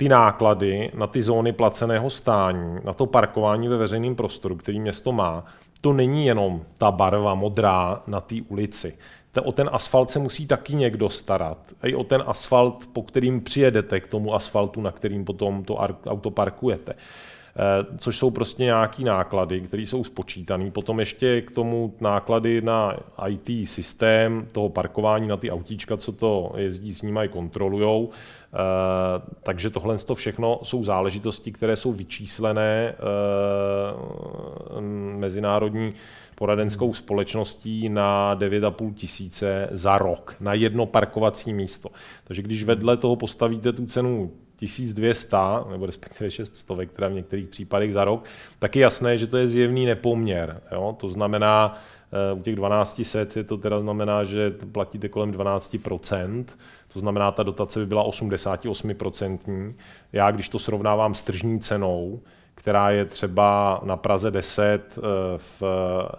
ty 0.04 0.10
náklady 0.10 0.92
na 0.94 1.08
ty 1.08 1.22
zóny 1.22 1.54
placeného 1.54 2.10
stání, 2.10 2.80
na 2.84 2.94
to 2.94 3.06
parkování 3.06 3.68
ve 3.68 3.78
veřejném 3.78 4.16
prostoru, 4.16 4.56
který 4.56 4.80
město 4.80 5.12
má, 5.12 5.46
to 5.82 5.94
není 5.94 6.26
jenom 6.26 6.62
ta 6.78 6.92
barva 6.92 7.36
modrá 7.36 8.02
na 8.08 8.22
té 8.22 8.36
ulici. 8.48 8.98
O 9.44 9.52
ten 9.52 9.70
asfalt 9.72 10.10
se 10.10 10.20
musí 10.20 10.48
taky 10.48 10.76
někdo 10.76 11.10
starat. 11.10 11.58
I 11.84 11.96
o 11.96 12.04
ten 12.04 12.24
asfalt, 12.26 12.88
po 12.94 13.04
kterým 13.04 13.42
přijedete 13.42 14.00
k 14.00 14.08
tomu 14.08 14.36
asfaltu, 14.36 14.82
na 14.82 14.92
kterým 14.92 15.26
potom 15.26 15.64
to 15.64 15.76
auto 16.06 16.32
parkujete. 16.32 16.94
Eh, 16.94 17.98
což 17.98 18.18
jsou 18.18 18.32
prostě 18.32 18.64
nějaký 18.64 19.04
náklady, 19.04 19.62
které 19.62 19.84
jsou 19.84 20.04
spočítané. 20.04 20.72
Potom 20.72 21.00
ještě 21.00 21.42
k 21.42 21.52
tomu 21.52 21.94
náklady 22.02 22.62
na 22.62 22.98
IT 23.28 23.70
systém, 23.70 24.48
toho 24.52 24.70
parkování 24.70 25.28
na 25.28 25.38
ty 25.38 25.52
autíčka, 25.52 25.98
co 25.98 26.12
to 26.12 26.54
jezdí 26.58 26.94
s 26.94 27.02
nimi 27.02 27.20
a 27.20 27.28
kontrolujou. 27.28 28.10
Eh, 28.54 29.22
takže 29.44 29.70
tohle 29.70 29.98
to 29.98 30.16
všechno 30.16 30.60
jsou 30.64 30.84
záležitosti, 30.84 31.52
které 31.52 31.76
jsou 31.76 31.92
vyčíslené 31.92 32.96
eh, 32.98 34.82
mezinárodní 35.18 35.90
poradenskou 36.36 36.94
společností 36.94 37.90
na 37.90 38.36
9,5 38.36 38.94
tisíce 38.94 39.68
za 39.72 39.98
rok 39.98 40.36
na 40.40 40.54
jedno 40.54 40.86
parkovací 40.86 41.54
místo. 41.54 41.90
Takže 42.24 42.42
když 42.42 42.64
vedle 42.64 42.98
toho 42.98 43.16
postavíte 43.16 43.74
tu 43.74 43.86
cenu 43.86 44.32
1200, 44.56 45.38
nebo 45.72 45.86
respektive 45.86 46.32
600, 46.32 46.90
která 46.90 47.08
v 47.08 47.14
některých 47.14 47.48
případech 47.48 47.94
za 47.94 48.04
rok, 48.04 48.26
tak 48.60 48.76
je 48.76 48.82
jasné, 48.82 49.18
že 49.18 49.28
to 49.28 49.38
je 49.38 49.48
zjevný 49.48 49.86
nepoměr. 49.86 50.62
Jo? 50.72 50.96
To 51.00 51.10
znamená, 51.10 51.82
eh, 52.12 52.34
u 52.34 52.42
těch 52.42 52.56
1200 52.56 53.36
je 53.36 53.44
to 53.44 53.58
teda 53.58 53.80
znamená, 53.80 54.24
že 54.24 54.52
platíte 54.72 55.10
kolem 55.10 55.32
12%, 55.32 56.46
to 56.94 57.00
znamená, 57.00 57.32
ta 57.32 57.44
dotace 57.44 57.80
by 57.80 57.86
byla 57.86 58.04
88%. 58.04 59.74
Já, 60.14 60.32
když 60.32 60.50
to 60.50 60.60
srovnávám 60.60 61.14
s 61.14 61.24
tržní 61.24 61.60
cenou, 61.60 62.22
která 62.56 62.92
je 62.92 63.06
třeba 63.06 63.82
na 63.84 63.98
Praze 63.98 64.32
10 64.32 64.64
eh, 64.64 65.02
v 65.38 65.64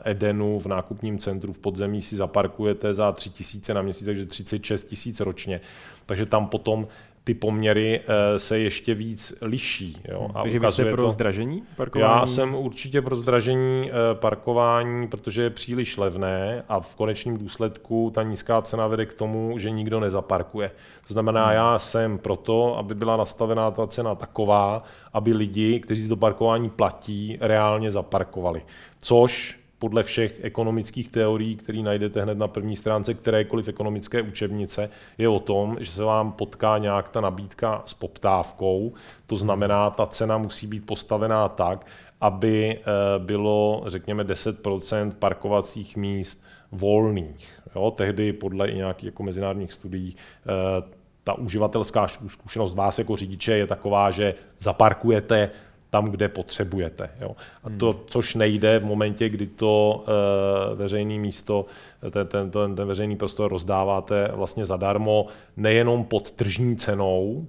Edenu, 0.05 0.59
v 0.59 0.67
nákupním 0.67 1.19
centru 1.19 1.53
v 1.53 1.59
podzemí 1.59 2.03
si 2.03 2.17
zaparkujete 2.17 2.95
za 2.95 3.13
3 3.13 3.31
tisíce 3.31 3.75
na 3.75 3.83
měsíc, 3.83 4.05
takže 4.05 4.27
36 4.27 4.85
tisíc 4.85 5.21
ročně. 5.21 5.61
Takže 6.07 6.27
tam 6.27 6.47
potom 6.47 6.87
ty 7.25 7.35
poměry 7.35 8.01
eh, 8.01 8.39
se 8.39 8.59
ještě 8.59 8.95
víc 8.95 9.35
liší. 9.41 10.01
Jo? 10.09 10.31
A 10.35 10.43
Takže 10.43 10.59
vy 10.59 10.69
jste 10.69 10.93
pro 10.93 11.03
to... 11.03 11.11
zdražení 11.11 11.63
parkování? 11.77 12.21
Já 12.21 12.27
jsem 12.27 12.55
určitě 12.55 13.03
pro 13.03 13.17
zdražení 13.17 13.91
eh, 13.91 14.15
parkování, 14.15 15.09
protože 15.09 15.43
je 15.43 15.51
příliš 15.51 15.97
levné 15.97 16.65
a 16.69 16.81
v 16.81 16.97
konečném 16.97 17.37
důsledku 17.37 18.11
ta 18.15 18.23
nízká 18.23 18.63
cena 18.63 18.87
vede 18.87 19.07
k 19.07 19.15
tomu, 19.15 19.59
že 19.59 19.71
nikdo 19.71 20.01
nezaparkuje. 20.01 20.71
To 21.09 21.13
znamená, 21.13 21.45
hmm. 21.45 21.55
já 21.55 21.79
jsem 21.79 22.19
proto, 22.19 22.79
aby 22.79 22.95
byla 22.95 23.17
nastavená 23.17 23.71
ta 23.71 23.87
cena 23.87 24.15
taková, 24.15 24.83
aby 25.13 25.33
lidi, 25.33 25.81
kteří 25.81 26.09
to 26.09 26.17
parkování 26.17 26.71
platí, 26.71 27.39
reálně 27.41 27.93
zaparkovali. 27.93 28.63
Což 29.01 29.64
podle 29.85 30.03
všech 30.03 30.45
ekonomických 30.45 31.09
teorií, 31.09 31.57
které 31.57 31.79
najdete 31.79 32.23
hned 32.23 32.39
na 32.39 32.49
první 32.49 32.77
stránce 32.77 33.15
kterékoliv 33.15 33.69
ekonomické 33.69 34.23
učebnice, 34.23 34.91
je 35.19 35.29
o 35.29 35.41
tom, 35.41 35.77
že 35.81 35.91
se 35.91 36.03
vám 36.05 36.33
potká 36.33 36.79
nějak 36.79 37.09
ta 37.09 37.21
nabídka 37.21 37.83
s 37.87 37.95
poptávkou. 37.95 38.93
To 39.27 39.37
znamená, 39.37 39.91
ta 39.91 40.07
cena 40.07 40.39
musí 40.39 40.67
být 40.67 40.87
postavená 40.87 41.49
tak, 41.49 41.87
aby 42.21 42.79
eh, 42.79 42.83
bylo, 43.19 43.85
řekněme, 43.87 44.25
10% 44.25 45.13
parkovacích 45.19 45.97
míst 45.97 46.45
volných. 46.73 47.49
Jo, 47.77 47.91
tehdy 47.91 48.33
podle 48.33 48.69
i 48.69 48.77
nějakých 48.77 49.05
jako 49.05 49.23
mezinárodních 49.23 49.73
studií 49.73 50.17
eh, 50.17 50.83
ta 51.25 51.35
uživatelská 51.39 52.09
zkušenost 52.09 52.75
vás 52.75 52.99
jako 52.99 53.17
řidiče 53.17 53.53
je 53.53 53.67
taková, 53.67 54.11
že 54.11 54.35
zaparkujete 54.61 55.51
tam, 55.95 56.05
kde 56.05 56.29
potřebujete. 56.29 57.11
Jo. 57.21 57.37
A 57.65 57.71
to, 57.79 57.93
hmm. 57.93 58.01
což 58.07 58.35
nejde 58.35 58.79
v 58.79 58.85
momentě, 58.85 59.29
kdy 59.29 59.47
to 59.47 60.05
e, 60.07 60.75
veřejné 60.75 61.19
místo, 61.19 61.67
ten, 62.11 62.27
ten, 62.27 62.51
ten, 62.51 62.77
ten 62.77 62.89
veřejný 62.89 63.17
prostor 63.17 63.51
rozdáváte 63.51 64.31
vlastně 64.33 64.67
zadarmo, 64.67 65.27
nejenom 65.57 66.05
pod 66.05 66.31
tržní 66.31 66.77
cenou, 66.77 67.47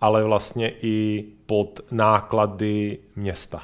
ale 0.00 0.24
vlastně 0.24 0.72
i 0.82 1.24
pod 1.46 1.80
náklady 1.90 2.98
města. 3.16 3.62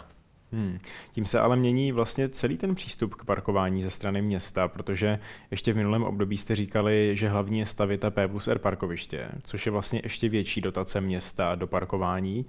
Hmm. 0.52 0.78
Tím 1.12 1.26
se 1.26 1.40
ale 1.40 1.56
mění 1.56 1.92
vlastně 1.92 2.28
celý 2.28 2.56
ten 2.56 2.74
přístup 2.74 3.14
k 3.14 3.24
parkování 3.24 3.82
ze 3.82 3.90
strany 3.90 4.22
města, 4.22 4.68
protože 4.68 5.18
ještě 5.50 5.72
v 5.72 5.76
minulém 5.76 6.02
období 6.02 6.36
jste 6.36 6.56
říkali, 6.56 7.16
že 7.16 7.28
hlavní 7.28 7.58
je 7.58 7.66
stavit 7.66 8.04
P 8.10 8.28
plus 8.28 8.48
R 8.48 8.58
parkoviště, 8.58 9.28
což 9.42 9.66
je 9.66 9.72
vlastně 9.72 10.00
ještě 10.04 10.28
větší 10.28 10.60
dotace 10.60 11.00
města 11.00 11.54
do 11.54 11.66
parkování. 11.66 12.46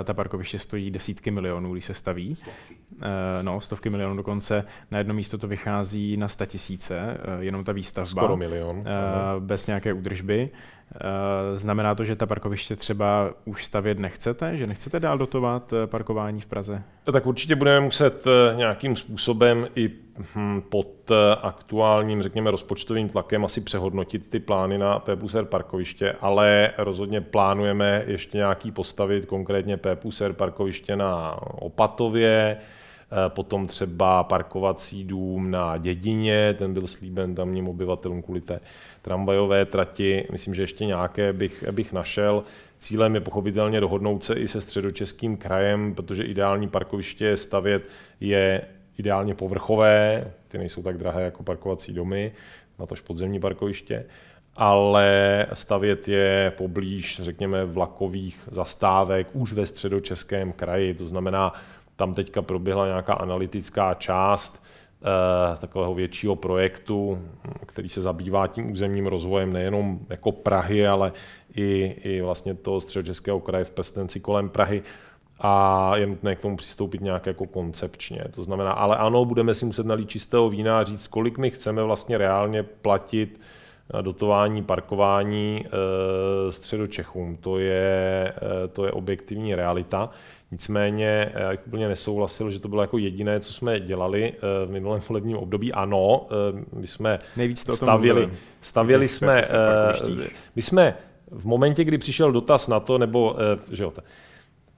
Eh, 0.00 0.04
ta 0.04 0.14
parkoviště 0.14 0.58
stojí 0.58 0.90
desítky 0.90 1.30
milionů, 1.30 1.72
když 1.72 1.84
se 1.84 1.94
staví. 1.94 2.34
Stovky. 2.34 2.76
Eh, 3.02 3.42
no, 3.42 3.60
stovky 3.60 3.90
milionů 3.90 4.16
dokonce. 4.16 4.64
Na 4.90 4.98
jedno 4.98 5.14
místo 5.14 5.38
to 5.38 5.48
vychází 5.48 6.16
na 6.16 6.28
sta 6.28 6.46
tisíce, 6.46 6.98
eh, 6.98 7.44
jenom 7.44 7.64
ta 7.64 7.72
výstavba. 7.72 8.22
Skoro 8.22 8.36
milion. 8.36 8.84
Bez 9.38 9.66
nějaké 9.66 9.92
údržby. 9.92 10.50
Eh, 10.94 11.58
znamená 11.58 11.94
to, 11.94 12.04
že 12.04 12.16
ta 12.16 12.26
parkoviště 12.26 12.76
třeba 12.76 13.34
už 13.44 13.64
stavět 13.64 13.98
nechcete, 13.98 14.56
že 14.56 14.66
nechcete 14.66 15.00
dál 15.00 15.18
dotovat 15.18 15.72
eh, 15.72 15.86
parkování 15.86 16.40
v 16.40 16.46
Praze? 16.46 16.82
Tak 17.12 17.26
určitě 17.26 17.56
budeme 17.56 17.80
muset 17.80 18.24
eh, 18.26 18.56
nějakým 18.56 18.96
způsobem 18.96 19.68
i 19.74 19.90
hm, 20.34 20.60
pod 20.60 21.10
aktuálním, 21.42 22.22
řekněme, 22.22 22.50
rozpočtovým 22.50 23.08
tlakem 23.08 23.44
asi 23.44 23.60
přehodnotit 23.60 24.30
ty 24.30 24.38
plány 24.38 24.78
na 24.78 24.98
P 24.98 25.16
plus 25.16 25.34
R 25.34 25.44
parkoviště, 25.44 26.16
ale 26.20 26.70
rozhodně 26.78 27.20
plánujeme 27.20 28.02
ještě 28.06 28.38
nějaký 28.38 28.70
postavit, 28.70 29.26
konkrétně 29.26 29.76
P 29.76 29.96
plus 29.96 30.20
R 30.20 30.32
parkoviště 30.32 30.96
na 30.96 31.38
Opatově, 31.42 32.56
potom 33.28 33.66
třeba 33.66 34.24
parkovací 34.24 35.04
dům 35.04 35.50
na 35.50 35.76
Dědině, 35.76 36.54
ten 36.58 36.74
byl 36.74 36.86
slíben 36.86 37.34
tamním 37.34 37.68
obyvatelům 37.68 38.22
kvůli 38.22 38.40
té 38.40 38.60
tramvajové 39.02 39.64
trati, 39.64 40.26
myslím, 40.32 40.54
že 40.54 40.62
ještě 40.62 40.86
nějaké 40.86 41.32
bych, 41.32 41.64
bych 41.70 41.92
našel. 41.92 42.44
cílem 42.78 43.14
je 43.14 43.20
pochopitelně 43.20 43.80
dohodnout 43.80 44.24
se 44.24 44.34
i 44.34 44.48
se 44.48 44.60
středočeským 44.60 45.36
krajem, 45.36 45.94
protože 45.94 46.22
ideální 46.22 46.68
parkoviště 46.68 47.36
stavět 47.36 47.88
je 48.20 48.62
ideálně 48.98 49.34
povrchové, 49.34 50.32
ty 50.48 50.58
nejsou 50.58 50.82
tak 50.82 50.98
drahé 50.98 51.22
jako 51.22 51.42
parkovací 51.42 51.92
domy, 51.92 52.32
na 52.78 52.86
tož 52.86 53.00
podzemní 53.00 53.40
parkoviště, 53.40 54.04
ale 54.56 55.46
stavět 55.52 56.08
je 56.08 56.52
poblíž, 56.56 57.20
řekněme, 57.22 57.64
vlakových 57.64 58.40
zastávek 58.50 59.28
už 59.32 59.52
ve 59.52 59.66
středočeském 59.66 60.52
kraji. 60.52 60.94
To 60.94 61.08
znamená, 61.08 61.52
tam 61.96 62.14
teďka 62.14 62.42
proběhla 62.42 62.86
nějaká 62.86 63.14
analytická 63.14 63.94
část 63.94 64.62
eh, 65.02 65.56
takového 65.56 65.94
většího 65.94 66.36
projektu, 66.36 67.18
který 67.66 67.88
se 67.88 68.00
zabývá 68.00 68.46
tím 68.46 68.70
územním 68.70 69.06
rozvojem 69.06 69.52
nejenom 69.52 69.98
jako 70.10 70.32
Prahy, 70.32 70.86
ale 70.86 71.12
i, 71.54 71.96
i 72.04 72.20
vlastně 72.20 72.54
toho 72.54 72.80
středočeského 72.80 73.40
kraje 73.40 73.64
v 73.64 73.70
prstenci 73.70 74.20
kolem 74.20 74.48
Prahy 74.48 74.82
a 75.40 75.92
je 75.96 76.06
nutné 76.06 76.36
k 76.36 76.40
tomu 76.40 76.56
přistoupit 76.56 77.00
nějak 77.00 77.26
jako 77.26 77.46
koncepčně. 77.46 78.24
To 78.30 78.44
znamená, 78.44 78.72
ale 78.72 78.96
ano, 78.96 79.24
budeme 79.24 79.54
si 79.54 79.64
muset 79.64 79.86
nalít 79.86 80.10
čistého 80.10 80.48
vína 80.48 80.78
a 80.78 80.84
říct, 80.84 81.06
kolik 81.06 81.38
my 81.38 81.50
chceme 81.50 81.82
vlastně 81.82 82.18
reálně 82.18 82.62
platit 82.62 83.40
dotování 84.00 84.62
parkování 84.62 85.64
e, 85.66 86.52
středočechům. 86.52 87.36
To 87.36 87.58
je, 87.58 88.32
e, 88.64 88.68
to 88.68 88.84
je 88.84 88.92
objektivní 88.92 89.54
realita. 89.54 90.10
Nicméně 90.50 91.32
já 91.34 91.50
bych 91.50 91.66
úplně 91.66 91.88
nesouhlasil, 91.88 92.50
že 92.50 92.60
to 92.60 92.68
bylo 92.68 92.82
jako 92.82 92.98
jediné, 92.98 93.40
co 93.40 93.52
jsme 93.52 93.80
dělali 93.80 94.32
v 94.66 94.70
minulém 94.70 95.00
volebním 95.08 95.36
období. 95.36 95.72
Ano, 95.72 96.26
my 96.72 96.86
jsme 96.86 97.18
Nejvíc 97.36 97.64
to 97.64 97.76
stavěli, 97.76 98.30
stavěli 98.60 99.08
jsme, 99.08 99.42
my 100.56 100.62
jsme 100.62 100.96
v 101.30 101.46
momentě, 101.46 101.84
kdy 101.84 101.98
přišel 101.98 102.32
dotaz 102.32 102.68
na 102.68 102.80
to, 102.80 102.98
nebo 102.98 103.36
že 103.72 103.82
jo, 103.82 103.92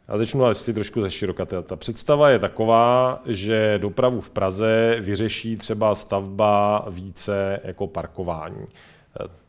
já 0.09 0.19
začnu 0.19 0.45
asi 0.45 0.75
trošku 0.75 1.03
ze 1.03 1.11
široka. 1.11 1.47
Ta 1.47 1.77
představa 1.77 2.31
je 2.31 2.39
taková, 2.39 3.23
že 3.27 3.79
dopravu 3.79 4.21
v 4.21 4.31
Praze 4.31 4.97
vyřeší 5.01 5.57
třeba 5.57 5.95
stavba 5.95 6.85
více 6.91 7.61
jako 7.65 7.87
parkování. 7.87 8.67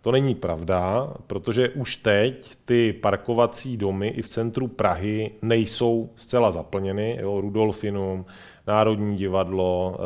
To 0.02 0.12
není 0.12 0.36
pravda, 0.36 1.14
protože 1.28 1.70
už 1.70 1.96
teď 1.96 2.56
ty 2.66 2.94
parkovací 2.94 3.78
domy 3.78 4.08
i 4.08 4.22
v 4.22 4.30
centru 4.30 4.68
Prahy 4.68 5.32
nejsou 5.42 6.10
zcela 6.16 6.52
zaplněny. 6.52 7.18
Jo, 7.22 7.42
Rudolfinum, 7.42 8.26
Národní 8.68 9.18
divadlo, 9.18 9.98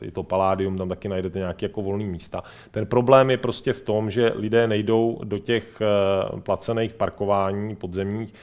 je 0.00 0.10
to 0.10 0.22
Paládium, 0.22 0.76
tam 0.78 0.88
taky 0.88 1.08
najdete 1.08 1.38
nějaké 1.38 1.66
jako 1.66 1.82
volné 1.82 2.04
místa. 2.04 2.42
Ten 2.70 2.86
problém 2.86 3.30
je 3.30 3.36
prostě 3.36 3.72
v 3.72 3.82
tom, 3.82 4.10
že 4.10 4.32
lidé 4.34 4.66
nejdou 4.66 5.20
do 5.24 5.38
těch 5.38 5.80
eh, 5.80 6.40
placených 6.40 6.94
parkování 6.94 7.76
podzemních, 7.76 8.34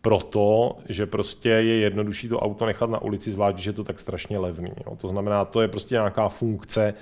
proto, 0.00 0.76
že 0.88 1.06
prostě 1.06 1.48
je 1.48 1.78
jednodušší 1.78 2.28
to 2.28 2.40
auto 2.40 2.66
nechat 2.66 2.90
na 2.90 3.02
ulici, 3.02 3.30
zvlášť, 3.30 3.58
že 3.58 3.70
je 3.70 3.74
to 3.74 3.84
tak 3.84 4.00
strašně 4.00 4.38
levný. 4.38 4.72
Jo. 4.86 4.96
To 4.96 5.08
znamená, 5.08 5.44
to 5.44 5.60
je 5.60 5.68
prostě 5.68 5.94
nějaká 5.94 6.28
funkce 6.28 6.94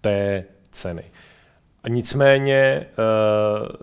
té 0.00 0.44
ceny. 0.70 1.04
A 1.82 1.88
nicméně 1.88 2.54
e, 2.54 2.86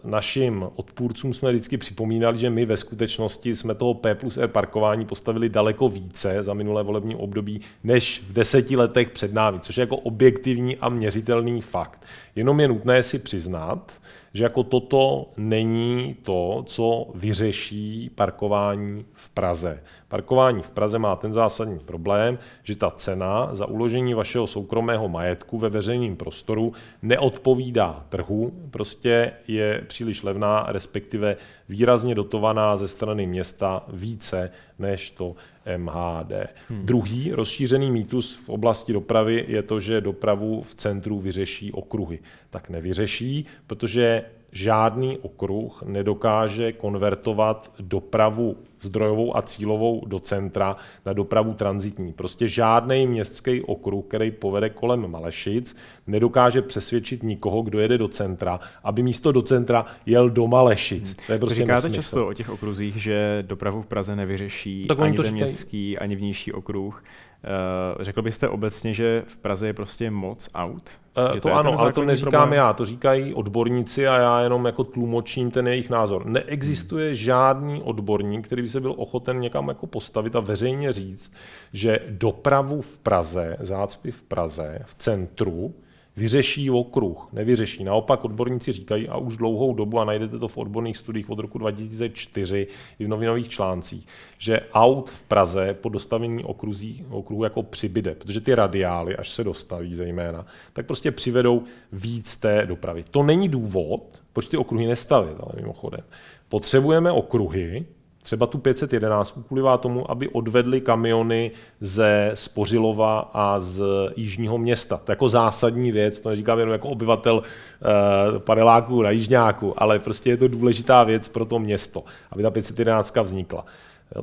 našim 0.03 0.65
odpůrcům 0.75 1.33
jsme 1.33 1.51
vždycky 1.51 1.77
připomínali, 1.77 2.37
že 2.37 2.49
my 2.49 2.65
ve 2.65 2.77
skutečnosti 2.77 3.55
jsme 3.55 3.75
toho 3.75 3.93
P 3.93 4.15
plus 4.15 4.37
R 4.37 4.47
parkování 4.47 5.05
postavili 5.05 5.49
daleko 5.49 5.89
více 5.89 6.43
za 6.43 6.53
minulé 6.53 6.83
volební 6.83 7.15
období, 7.15 7.61
než 7.83 8.23
v 8.29 8.33
deseti 8.33 8.75
letech 8.77 9.09
před 9.09 9.33
námi, 9.33 9.59
což 9.59 9.77
je 9.77 9.81
jako 9.81 9.97
objektivní 9.97 10.77
a 10.77 10.89
měřitelný 10.89 11.61
fakt. 11.61 12.05
Jenom 12.35 12.59
je 12.59 12.67
nutné 12.67 13.03
si 13.03 13.19
přiznat, 13.19 13.98
že 14.33 14.43
jako 14.43 14.63
toto 14.63 15.29
není 15.37 16.15
to, 16.23 16.63
co 16.65 17.07
vyřeší 17.15 18.09
parkování 18.15 19.05
v 19.13 19.29
Praze. 19.29 19.83
Parkování 20.07 20.63
v 20.63 20.71
Praze 20.71 20.99
má 20.99 21.15
ten 21.15 21.33
zásadní 21.33 21.79
problém, 21.79 22.39
že 22.63 22.75
ta 22.75 22.89
cena 22.89 23.49
za 23.55 23.65
uložení 23.65 24.13
vašeho 24.13 24.47
soukromého 24.47 25.09
majetku 25.09 25.57
ve 25.57 25.69
veřejném 25.69 26.15
prostoru 26.15 26.73
neodpovídá 27.01 28.05
trhu, 28.09 28.53
prostě 28.71 29.31
je 29.47 29.83
příliš 29.87 30.23
levná, 30.23 30.65
respektive 30.67 31.35
výrazně 31.69 32.15
dotovaná 32.15 32.77
ze 32.77 32.87
strany 32.87 33.27
města 33.27 33.85
více 33.93 34.51
než 34.79 35.09
to 35.09 35.35
MHD. 35.77 36.31
Hmm. 36.69 36.85
Druhý 36.85 37.31
rozšířený 37.31 37.91
mýtus 37.91 38.35
v 38.35 38.49
oblasti 38.49 38.93
dopravy 38.93 39.45
je 39.47 39.63
to, 39.63 39.79
že 39.79 40.01
dopravu 40.01 40.63
v 40.63 40.75
centru 40.75 41.19
vyřeší 41.19 41.71
okruhy. 41.71 42.19
Tak 42.49 42.69
nevyřeší, 42.69 43.45
protože 43.67 44.23
žádný 44.51 45.17
okruh 45.17 45.83
nedokáže 45.85 46.71
konvertovat 46.71 47.71
dopravu 47.79 48.57
zdrojovou 48.81 49.37
a 49.37 49.41
cílovou 49.41 50.05
do 50.05 50.19
centra 50.19 50.75
na 51.05 51.13
dopravu 51.13 51.53
transitní. 51.53 52.13
Prostě 52.13 52.47
žádný 52.47 53.07
městský 53.07 53.61
okruh, 53.61 54.05
který 54.07 54.31
povede 54.31 54.69
kolem 54.69 55.11
Malešic, 55.11 55.75
nedokáže 56.07 56.61
přesvědčit 56.61 57.23
nikoho, 57.23 57.61
kdo 57.61 57.79
jede 57.79 57.97
do 57.97 58.07
centra, 58.07 58.59
aby 58.83 59.03
místo 59.03 59.31
do 59.31 59.41
centra 59.41 59.85
jel 60.05 60.29
do 60.29 60.47
Malešic. 60.47 61.05
Hmm. 61.05 61.15
To 61.27 61.31
je 61.31 61.39
prostě 61.39 61.55
Říkáte 61.55 61.73
nesmysl. 61.75 61.95
často 61.95 62.27
o 62.27 62.33
těch 62.33 62.49
okruzích, 62.49 62.95
že 62.95 63.43
dopravu 63.47 63.81
v 63.81 63.85
Praze 63.85 64.15
nevyřeší 64.15 64.85
tak 64.87 64.99
ani 64.99 65.17
ten 65.17 65.33
městský, 65.33 65.97
ani 65.97 66.15
vnější 66.15 66.53
okruh. 66.53 67.03
Uh, 67.43 68.03
řekl 68.03 68.21
byste 68.21 68.49
obecně, 68.49 68.93
že 68.93 69.23
v 69.27 69.37
Praze 69.37 69.67
je 69.67 69.73
prostě 69.73 70.11
moc 70.11 70.49
aut? 70.55 70.89
Uh, 71.17 71.33
to, 71.33 71.39
to 71.39 71.53
ano, 71.53 71.79
ale 71.79 71.93
to 71.93 72.05
neříkám 72.05 72.31
problém? 72.31 72.53
já, 72.53 72.73
to 72.73 72.85
říkají 72.85 73.33
odborníci 73.33 74.07
a 74.07 74.17
já 74.17 74.41
jenom 74.41 74.65
jako 74.65 74.83
tlumočím 74.83 75.51
ten 75.51 75.67
jejich 75.67 75.89
názor. 75.89 76.25
Neexistuje 76.25 77.07
hmm. 77.07 77.15
žádný 77.15 77.83
odborník, 77.83 78.45
který 78.45 78.61
by 78.61 78.69
se 78.69 78.79
byl 78.79 78.93
ochoten 78.97 79.39
někam 79.39 79.67
jako 79.67 79.87
postavit 79.87 80.35
a 80.35 80.39
veřejně 80.39 80.91
říct, 80.91 81.33
že 81.73 81.99
dopravu 82.09 82.81
v 82.81 82.97
Praze, 82.97 83.57
zácpy 83.59 84.11
v 84.11 84.21
Praze, 84.21 84.79
v 84.85 84.95
centru, 84.95 85.73
vyřeší 86.19 86.69
okruh, 86.69 87.27
nevyřeší. 87.33 87.83
Naopak 87.83 88.25
odborníci 88.25 88.71
říkají, 88.71 89.07
a 89.07 89.17
už 89.17 89.37
dlouhou 89.37 89.73
dobu, 89.73 89.99
a 89.99 90.05
najdete 90.05 90.39
to 90.39 90.47
v 90.47 90.57
odborných 90.57 90.97
studiích 90.97 91.29
od 91.29 91.39
roku 91.39 91.57
2004 91.57 92.67
i 92.99 93.05
v 93.05 93.07
novinových 93.07 93.49
článcích, 93.49 94.07
že 94.37 94.59
aut 94.73 95.09
v 95.09 95.23
Praze 95.23 95.77
po 95.81 95.89
dostavení 95.89 96.43
okruzí, 96.43 97.05
okruhu 97.09 97.43
jako 97.43 97.63
přibyde, 97.63 98.15
protože 98.15 98.41
ty 98.41 98.55
radiály, 98.55 99.15
až 99.15 99.29
se 99.29 99.43
dostaví 99.43 99.95
zejména, 99.95 100.45
tak 100.73 100.85
prostě 100.85 101.11
přivedou 101.11 101.63
víc 101.91 102.37
té 102.37 102.65
dopravy. 102.65 103.03
To 103.11 103.23
není 103.23 103.49
důvod, 103.49 104.19
proč 104.33 104.47
ty 104.47 104.57
okruhy 104.57 104.87
nestavit, 104.87 105.35
ale 105.39 105.51
mimochodem. 105.55 106.03
Potřebujeme 106.49 107.11
okruhy, 107.11 107.85
Třeba 108.29 108.47
tu 108.47 108.57
511 108.57 109.39
kvůli 109.47 109.63
tomu, 109.79 110.11
aby 110.11 110.27
odvedli 110.29 110.81
kamiony 110.81 111.51
ze 111.81 112.31
Spořilova 112.33 113.19
a 113.33 113.59
z 113.59 113.83
Jižního 114.15 114.57
města. 114.57 114.97
To 114.97 115.11
je 115.11 115.13
jako 115.13 115.29
zásadní 115.29 115.91
věc, 115.91 116.21
to 116.21 116.29
neříkám 116.29 116.59
jenom 116.59 116.73
jako 116.73 116.89
obyvatel 116.89 117.41
eh, 117.43 118.39
paneláku 118.39 119.01
na 119.01 119.09
Jižňáku, 119.09 119.83
ale 119.83 119.99
prostě 119.99 120.29
je 120.29 120.37
to 120.37 120.47
důležitá 120.47 121.03
věc 121.03 121.27
pro 121.27 121.45
to 121.45 121.59
město, 121.59 122.03
aby 122.31 122.43
ta 122.43 122.51
511 122.51 123.15
vznikla. 123.23 123.65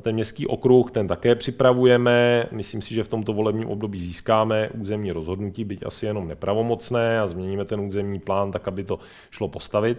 Ten 0.01 0.15
městský 0.15 0.47
okruh, 0.47 0.91
ten 0.91 1.07
také 1.07 1.35
připravujeme. 1.35 2.47
Myslím 2.53 2.83
si, 2.83 2.95
že 2.95 3.05
v 3.05 3.09
tomto 3.09 3.33
volebním 3.33 3.69
období 3.69 4.01
získáme 4.01 4.69
územní 4.81 5.13
rozhodnutí, 5.13 5.65
byť 5.65 5.87
asi 5.87 6.07
jenom 6.07 6.29
nepravomocné 6.29 7.21
a 7.21 7.27
změníme 7.27 7.65
ten 7.65 7.81
územní 7.81 8.19
plán 8.19 8.53
tak, 8.53 8.69
aby 8.69 8.85
to 8.85 8.99
šlo 9.31 9.49
postavit 9.49 9.99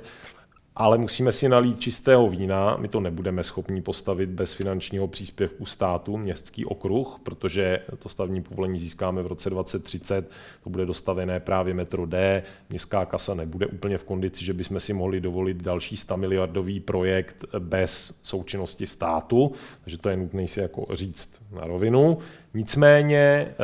ale 0.80 0.98
musíme 0.98 1.32
si 1.32 1.50
nalít 1.50 1.80
čistého 1.80 2.28
vína. 2.30 2.78
My 2.78 2.88
to 2.88 3.00
nebudeme 3.00 3.44
schopni 3.44 3.82
postavit 3.82 4.30
bez 4.30 4.54
finančního 4.54 5.08
příspěvku 5.08 5.66
státu, 5.66 6.18
městský 6.18 6.66
okruh, 6.66 7.20
protože 7.24 7.80
to 8.00 8.10
stavní 8.10 8.42
povolení 8.42 8.80
získáme 8.80 9.22
v 9.22 9.28
roce 9.28 9.50
2030, 9.50 10.30
to 10.64 10.70
bude 10.70 10.86
dostavené 10.86 11.40
právě 11.40 11.74
metro 11.74 12.06
D, 12.06 12.44
městská 12.70 13.06
kasa 13.06 13.34
nebude 13.34 13.68
úplně 13.68 13.98
v 13.98 14.04
kondici, 14.04 14.46
že 14.46 14.54
bychom 14.54 14.80
si 14.80 14.94
mohli 14.94 15.22
dovolit 15.22 15.58
další 15.58 15.98
100 15.98 16.18
miliardový 16.18 16.80
projekt 16.80 17.46
bez 17.60 18.20
součinnosti 18.24 18.88
státu, 18.88 19.52
takže 19.84 19.98
to 19.98 20.10
je 20.10 20.18
nutné 20.18 20.48
si 20.48 20.60
jako 20.60 20.86
říct 20.92 21.32
na 21.52 21.68
rovinu. 21.68 22.18
Nicméně 22.54 23.18
eh, 23.20 23.56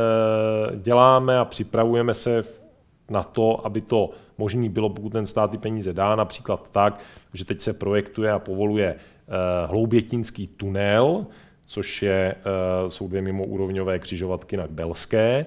děláme 0.78 1.38
a 1.38 1.45
připravujeme 1.45 2.14
se 2.14 2.43
na 3.09 3.24
to, 3.24 3.66
aby 3.66 3.82
to 3.82 4.09
možný 4.38 4.69
bylo, 4.69 4.89
pokud 4.89 5.09
ten 5.09 5.25
stát 5.25 5.51
ty 5.51 5.57
peníze 5.57 5.93
dá, 5.93 6.15
například 6.15 6.71
tak, 6.71 6.99
že 7.34 7.45
teď 7.45 7.61
se 7.61 7.73
projektuje 7.73 8.31
a 8.31 8.39
povoluje 8.39 8.95
eh, 8.95 9.67
hloubětínský 9.67 10.47
tunel, 10.47 11.25
což 11.65 12.01
je, 12.01 12.36
eh, 12.36 12.91
jsou 12.91 13.07
dvě 13.07 13.21
mimoúrovňové 13.21 13.99
křižovatky 13.99 14.57
na 14.57 14.67
Belské, 14.67 15.45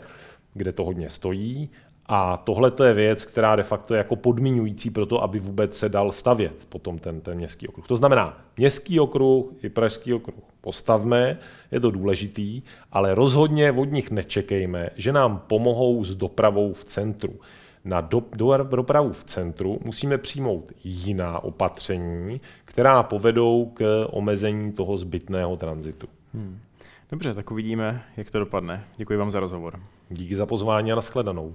kde 0.54 0.72
to 0.72 0.84
hodně 0.84 1.10
stojí. 1.10 1.70
A 2.08 2.36
tohle 2.36 2.72
je 2.84 2.94
věc, 2.94 3.24
která 3.24 3.56
de 3.56 3.62
facto 3.62 3.94
je 3.94 3.98
jako 3.98 4.16
podmiňující 4.16 4.90
pro 4.90 5.06
to, 5.06 5.22
aby 5.22 5.38
vůbec 5.38 5.78
se 5.78 5.88
dal 5.88 6.12
stavět 6.12 6.66
potom 6.68 6.98
ten, 6.98 7.20
ten 7.20 7.36
městský 7.36 7.68
okruh. 7.68 7.86
To 7.86 7.96
znamená, 7.96 8.38
městský 8.56 9.00
okruh 9.00 9.46
i 9.62 9.68
pražský 9.68 10.14
okruh 10.14 10.34
postavme, 10.60 11.38
je 11.72 11.80
to 11.80 11.90
důležitý, 11.90 12.62
ale 12.92 13.14
rozhodně 13.14 13.72
od 13.72 13.84
nich 13.84 14.10
nečekejme, 14.10 14.90
že 14.96 15.12
nám 15.12 15.42
pomohou 15.46 16.04
s 16.04 16.14
dopravou 16.14 16.72
v 16.72 16.84
centru 16.84 17.34
na 17.86 18.00
do, 18.00 18.22
do, 18.34 18.56
dopravu 18.56 19.12
v 19.12 19.24
centru 19.24 19.78
musíme 19.84 20.18
přijmout 20.18 20.72
jiná 20.84 21.44
opatření, 21.44 22.40
která 22.64 23.02
povedou 23.02 23.70
k 23.74 24.06
omezení 24.10 24.72
toho 24.72 24.96
zbytného 24.96 25.56
tranzitu. 25.56 26.08
Hmm. 26.34 26.58
Dobře, 27.10 27.34
tak 27.34 27.50
uvidíme, 27.50 28.04
jak 28.16 28.30
to 28.30 28.38
dopadne. 28.38 28.84
Děkuji 28.96 29.18
vám 29.18 29.30
za 29.30 29.40
rozhovor. 29.40 29.80
Díky 30.10 30.36
za 30.36 30.46
pozvání 30.46 30.92
a 30.92 30.94
nashledanou. 30.94 31.54